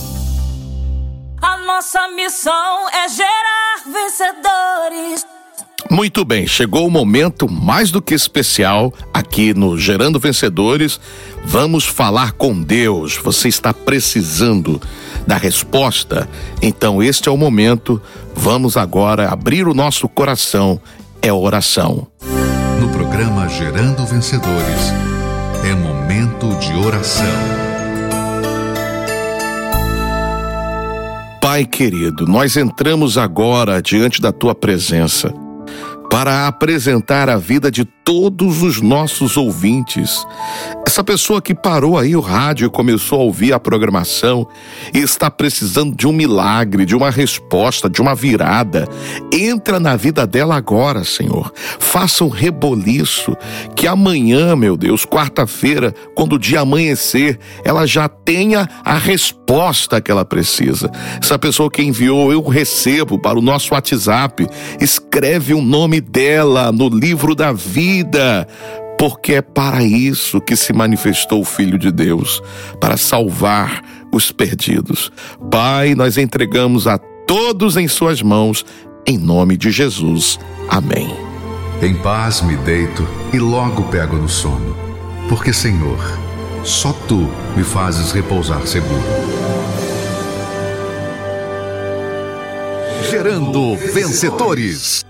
A 1.42 1.58
nossa 1.58 2.08
missão 2.08 2.88
é 2.88 3.06
gerar 3.10 3.82
vencedores. 3.92 4.57
Muito 5.98 6.24
bem, 6.24 6.46
chegou 6.46 6.86
o 6.86 6.90
momento 6.92 7.50
mais 7.50 7.90
do 7.90 8.00
que 8.00 8.14
especial 8.14 8.94
aqui 9.12 9.52
no 9.52 9.76
Gerando 9.76 10.20
Vencedores. 10.20 11.00
Vamos 11.44 11.84
falar 11.86 12.30
com 12.34 12.62
Deus. 12.62 13.16
Você 13.16 13.48
está 13.48 13.74
precisando 13.74 14.80
da 15.26 15.36
resposta? 15.36 16.28
Então, 16.62 17.02
este 17.02 17.28
é 17.28 17.32
o 17.32 17.36
momento. 17.36 18.00
Vamos 18.32 18.76
agora 18.76 19.28
abrir 19.28 19.66
o 19.66 19.74
nosso 19.74 20.08
coração. 20.08 20.80
É 21.20 21.32
oração. 21.32 22.06
No 22.80 22.88
programa 22.90 23.48
Gerando 23.48 24.06
Vencedores, 24.06 24.92
é 25.64 25.74
momento 25.74 26.56
de 26.60 26.74
oração. 26.76 27.26
Pai 31.42 31.64
querido, 31.64 32.24
nós 32.24 32.56
entramos 32.56 33.18
agora 33.18 33.82
diante 33.82 34.22
da 34.22 34.30
tua 34.30 34.54
presença 34.54 35.34
para 36.10 36.46
apresentar 36.46 37.28
a 37.28 37.36
vida 37.36 37.70
de 37.70 37.84
todos 37.84 38.62
os 38.62 38.80
nossos 38.80 39.36
ouvintes. 39.36 40.26
Essa 40.86 41.04
pessoa 41.04 41.42
que 41.42 41.54
parou 41.54 41.98
aí 41.98 42.16
o 42.16 42.20
rádio 42.20 42.66
e 42.66 42.70
começou 42.70 43.20
a 43.20 43.24
ouvir 43.24 43.52
a 43.52 43.60
programação 43.60 44.48
e 44.94 44.98
está 44.98 45.30
precisando 45.30 45.94
de 45.94 46.06
um 46.06 46.12
milagre, 46.12 46.86
de 46.86 46.96
uma 46.96 47.10
resposta, 47.10 47.90
de 47.90 48.00
uma 48.00 48.14
virada. 48.14 48.88
Entra 49.32 49.78
na 49.78 49.96
vida 49.96 50.26
dela 50.26 50.56
agora, 50.56 51.04
Senhor. 51.04 51.52
Faça 51.78 52.24
um 52.24 52.28
reboliço 52.28 53.36
que 53.76 53.86
amanhã, 53.86 54.56
meu 54.56 54.76
Deus, 54.76 55.04
quarta-feira, 55.04 55.94
quando 56.14 56.34
o 56.34 56.38
dia 56.38 56.60
amanhecer, 56.60 57.38
ela 57.62 57.86
já 57.86 58.08
tenha 58.08 58.66
a 58.82 58.94
resposta 58.94 59.37
que 60.02 60.10
ela 60.10 60.24
precisa. 60.24 60.90
Essa 61.22 61.38
pessoa 61.38 61.70
que 61.70 61.82
enviou, 61.82 62.32
eu 62.32 62.42
recebo 62.42 63.18
para 63.18 63.38
o 63.38 63.42
nosso 63.42 63.72
WhatsApp. 63.72 64.46
Escreve 64.80 65.54
o 65.54 65.62
nome 65.62 66.00
dela 66.00 66.70
no 66.70 66.88
livro 66.88 67.34
da 67.34 67.52
vida, 67.52 68.46
porque 68.98 69.34
é 69.34 69.42
para 69.42 69.82
isso 69.82 70.40
que 70.40 70.54
se 70.54 70.72
manifestou 70.72 71.40
o 71.40 71.44
Filho 71.44 71.78
de 71.78 71.90
Deus 71.90 72.42
para 72.80 72.96
salvar 72.96 73.82
os 74.12 74.30
perdidos. 74.30 75.10
Pai, 75.50 75.94
nós 75.94 76.18
entregamos 76.18 76.86
a 76.86 76.98
todos 76.98 77.76
em 77.76 77.88
Suas 77.88 78.22
mãos, 78.22 78.64
em 79.06 79.16
nome 79.16 79.56
de 79.56 79.70
Jesus. 79.70 80.38
Amém. 80.68 81.08
Em 81.80 81.94
paz 81.94 82.42
me 82.42 82.56
deito 82.56 83.06
e 83.32 83.38
logo 83.38 83.84
pego 83.84 84.16
no 84.16 84.28
sono, 84.28 84.76
porque, 85.28 85.52
Senhor, 85.52 86.27
só 86.64 86.92
Tu 87.06 87.28
me 87.56 87.64
fazes 87.64 88.12
repousar 88.12 88.66
seguro. 88.66 89.02
Gerando 93.10 93.76
vencedores. 93.94 95.07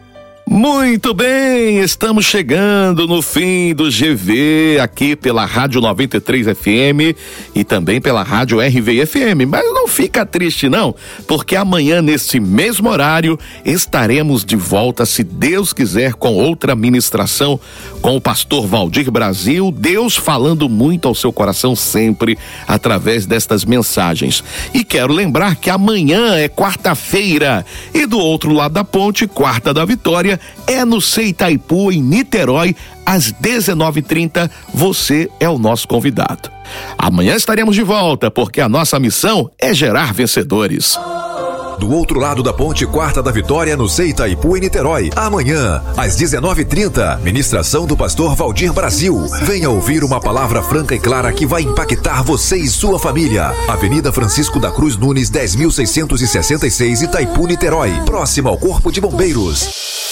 Muito 0.50 1.12
bem, 1.12 1.80
estamos 1.80 2.24
chegando 2.24 3.06
no 3.06 3.20
fim 3.20 3.74
do 3.74 3.90
GV 3.90 4.78
aqui 4.80 5.14
pela 5.14 5.44
Rádio 5.44 5.78
93 5.78 6.46
FM 6.46 7.14
e 7.54 7.62
também 7.62 8.00
pela 8.00 8.22
Rádio 8.22 8.58
RV 8.58 9.04
FM. 9.04 9.46
Mas 9.46 9.62
não 9.74 9.87
fica 9.87 10.24
triste 10.24 10.66
não, 10.66 10.94
porque 11.26 11.54
amanhã 11.54 12.00
nesse 12.00 12.40
mesmo 12.40 12.88
horário 12.88 13.38
estaremos 13.62 14.42
de 14.42 14.56
volta, 14.56 15.04
se 15.04 15.22
Deus 15.22 15.74
quiser, 15.74 16.14
com 16.14 16.32
outra 16.32 16.74
ministração 16.74 17.61
com 18.00 18.16
o 18.16 18.20
pastor 18.20 18.66
Valdir 18.66 19.11
Brasil, 19.11 19.70
Deus 19.70 20.16
falando 20.16 20.66
muito 20.66 21.06
ao 21.06 21.14
seu 21.14 21.30
coração 21.30 21.76
sempre 21.76 22.38
através 22.66 23.26
destas 23.26 23.66
mensagens. 23.66 24.42
E 24.72 24.82
quero 24.82 25.12
lembrar 25.12 25.56
que 25.56 25.68
amanhã 25.68 26.37
é 26.37 26.48
quarta-feira 26.48 27.66
e 27.92 28.06
do 28.06 28.18
outro 28.18 28.50
lado 28.50 28.72
da 28.72 28.84
ponte, 28.84 29.26
quarta 29.26 29.74
da 29.74 29.84
vitória, 29.84 30.38
é 30.66 30.85
no 30.85 31.01
Seitaipu, 31.01 31.92
em 31.92 32.03
Niterói, 32.03 32.74
às 33.05 33.33
19h30. 33.33 34.51
Você 34.74 35.31
é 35.40 35.48
o 35.48 35.59
nosso 35.59 35.87
convidado. 35.88 36.51
Amanhã 36.96 37.35
estaremos 37.35 37.74
de 37.74 37.83
volta, 37.83 38.31
porque 38.31 38.61
a 38.61 38.68
nossa 38.68 38.98
missão 38.98 39.51
é 39.59 39.72
gerar 39.72 40.12
vencedores 40.12 40.98
do 41.79 41.90
outro 41.92 42.18
lado 42.18 42.42
da 42.42 42.53
ponte 42.53 42.85
Quarta 42.87 43.22
da 43.22 43.31
Vitória, 43.31 43.77
no 43.77 43.88
Seitaipu, 43.88 44.57
em 44.57 44.61
Niterói. 44.61 45.11
Amanhã, 45.14 45.83
às 45.96 46.16
19h30, 46.16 47.20
ministração 47.20 47.87
do 47.87 47.96
pastor 47.96 48.35
Valdir 48.35 48.72
Brasil. 48.72 49.16
Venha 49.42 49.70
ouvir 49.70 50.03
uma 50.03 50.20
palavra 50.20 50.62
franca 50.62 50.94
e 50.94 50.98
clara 50.98 51.33
que 51.33 51.46
vai 51.46 51.62
impactar 51.62 52.22
você 52.22 52.57
e 52.57 52.68
sua 52.68 52.98
família. 52.98 53.55
Avenida 53.68 54.12
Francisco 54.12 54.59
da 54.59 54.70
Cruz 54.70 54.96
Nunes, 54.96 55.31
10.666, 55.31 57.03
Itaipu, 57.03 57.46
Niterói. 57.46 57.92
Próximo 58.05 58.48
ao 58.48 58.59
Corpo 58.59 58.90
de 58.90 59.01
Bombeiros. 59.01 60.07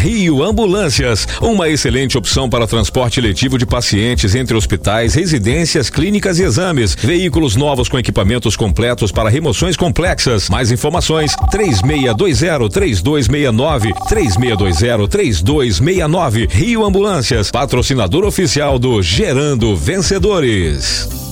Rio 0.00 0.42
Ambulâncias, 0.42 1.28
uma 1.42 1.68
excelente 1.68 2.16
opção 2.16 2.48
para 2.48 2.66
transporte 2.66 3.20
letivo 3.20 3.58
de 3.58 3.66
pacientes 3.66 4.34
entre 4.34 4.56
hospitais, 4.56 5.12
residências, 5.12 5.90
clínicas 5.90 6.38
e 6.38 6.42
exames. 6.42 6.94
Veículos 6.94 7.54
novos 7.54 7.86
com 7.86 7.98
equipamentos 7.98 8.56
completos 8.56 9.12
para 9.12 9.28
remoções 9.28 9.76
complexas. 9.76 10.48
Mais 10.48 10.72
informações: 10.72 11.36
3620-3269, 11.52 13.92
3620-3269. 14.08 16.50
Rio 16.50 16.82
Ambulâncias, 16.82 17.50
patrocinador 17.50 18.24
oficial 18.24 18.78
do 18.78 19.02
Gerando 19.02 19.76
Vencedores. 19.76 21.29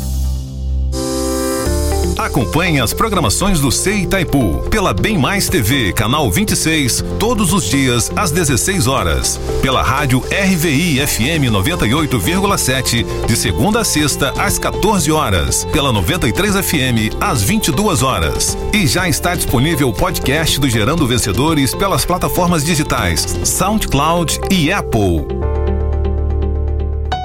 Acompanhe 2.28 2.78
as 2.78 2.92
programações 2.92 3.58
do 3.58 3.72
CEI 3.72 4.02
Itaipu 4.02 4.62
pela 4.70 4.92
Bem 4.92 5.16
Mais 5.16 5.48
TV, 5.48 5.94
canal 5.94 6.30
26, 6.30 7.02
todos 7.18 7.54
os 7.54 7.64
dias 7.64 8.12
às 8.14 8.30
16 8.30 8.86
horas. 8.86 9.40
Pela 9.62 9.82
rádio 9.82 10.18
RVI 10.18 11.06
FM 11.06 11.50
98,7, 11.50 13.06
de 13.26 13.34
segunda 13.34 13.80
a 13.80 13.84
sexta 13.84 14.30
às 14.36 14.58
14 14.58 15.10
horas. 15.10 15.64
Pela 15.72 15.90
93 15.90 16.56
FM 16.56 17.16
às 17.18 17.42
22 17.42 18.02
horas. 18.02 18.58
E 18.74 18.86
já 18.86 19.08
está 19.08 19.34
disponível 19.34 19.88
o 19.88 19.94
podcast 19.94 20.60
do 20.60 20.68
Gerando 20.68 21.06
Vencedores 21.06 21.74
pelas 21.74 22.04
plataformas 22.04 22.62
digitais 22.62 23.38
SoundCloud 23.42 24.38
e 24.50 24.70
Apple. 24.70 25.26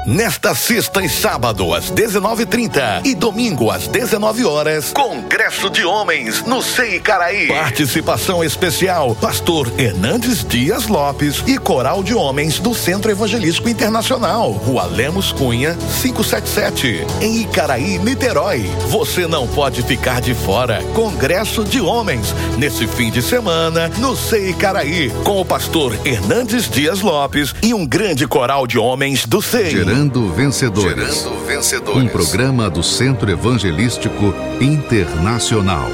Nesta 0.06 0.54
sexta 0.54 1.02
e 1.02 1.08
sábado 1.08 1.74
às 1.74 1.90
19:30 1.90 3.04
e 3.06 3.16
domingo 3.16 3.72
às 3.72 3.88
19 3.88 4.44
horas, 4.44 4.92
Congresso 4.92 5.70
de 5.70 5.86
Homens 5.86 6.44
no 6.46 6.62
Sei 6.62 7.00
Caraí. 7.00 7.48
Participação 7.48 8.44
especial: 8.44 9.16
Pastor 9.16 9.72
Hernandes 9.78 10.44
Dias 10.44 10.88
Lopes 10.88 11.42
e 11.48 11.58
Coral 11.58 12.04
de 12.04 12.14
Homens 12.14 12.60
do 12.60 12.74
Centro 12.74 13.12
Evangelístico 13.12 13.70
Internacional, 13.70 14.52
Rua 14.52 14.84
Lemos 14.88 15.32
Cunha, 15.32 15.78
577, 16.02 17.08
em 17.22 17.42
Icaraí, 17.44 17.98
Niterói. 17.98 18.70
Você 18.90 19.26
não 19.26 19.48
pode 19.48 19.82
ficar 19.84 20.20
de 20.20 20.34
fora. 20.34 20.84
Congresso 20.94 21.64
de 21.64 21.80
Homens 21.80 22.36
nesse 22.58 22.88
fim 22.88 23.10
de 23.10 23.22
semana 23.22 23.88
no 24.00 24.18
Sei 24.18 24.52
Caraí, 24.52 25.10
com 25.24 25.40
o 25.40 25.46
pastor 25.46 25.98
Hernandes 26.04 26.70
Dias 26.70 27.00
Lopes 27.00 27.56
e 27.64 27.74
um 27.74 27.86
grande 27.86 28.28
coral 28.28 28.68
de 28.68 28.78
homens 28.78 29.26
do 29.26 29.42
Sei. 29.42 29.93
Gerando 29.94 30.28
Vencedores. 30.34 31.22
Gerando 31.22 31.46
Vencedores. 31.46 32.02
Um 32.02 32.08
programa 32.08 32.68
do 32.68 32.82
Centro 32.82 33.30
Evangelístico 33.30 34.34
Internacional. 34.60 35.88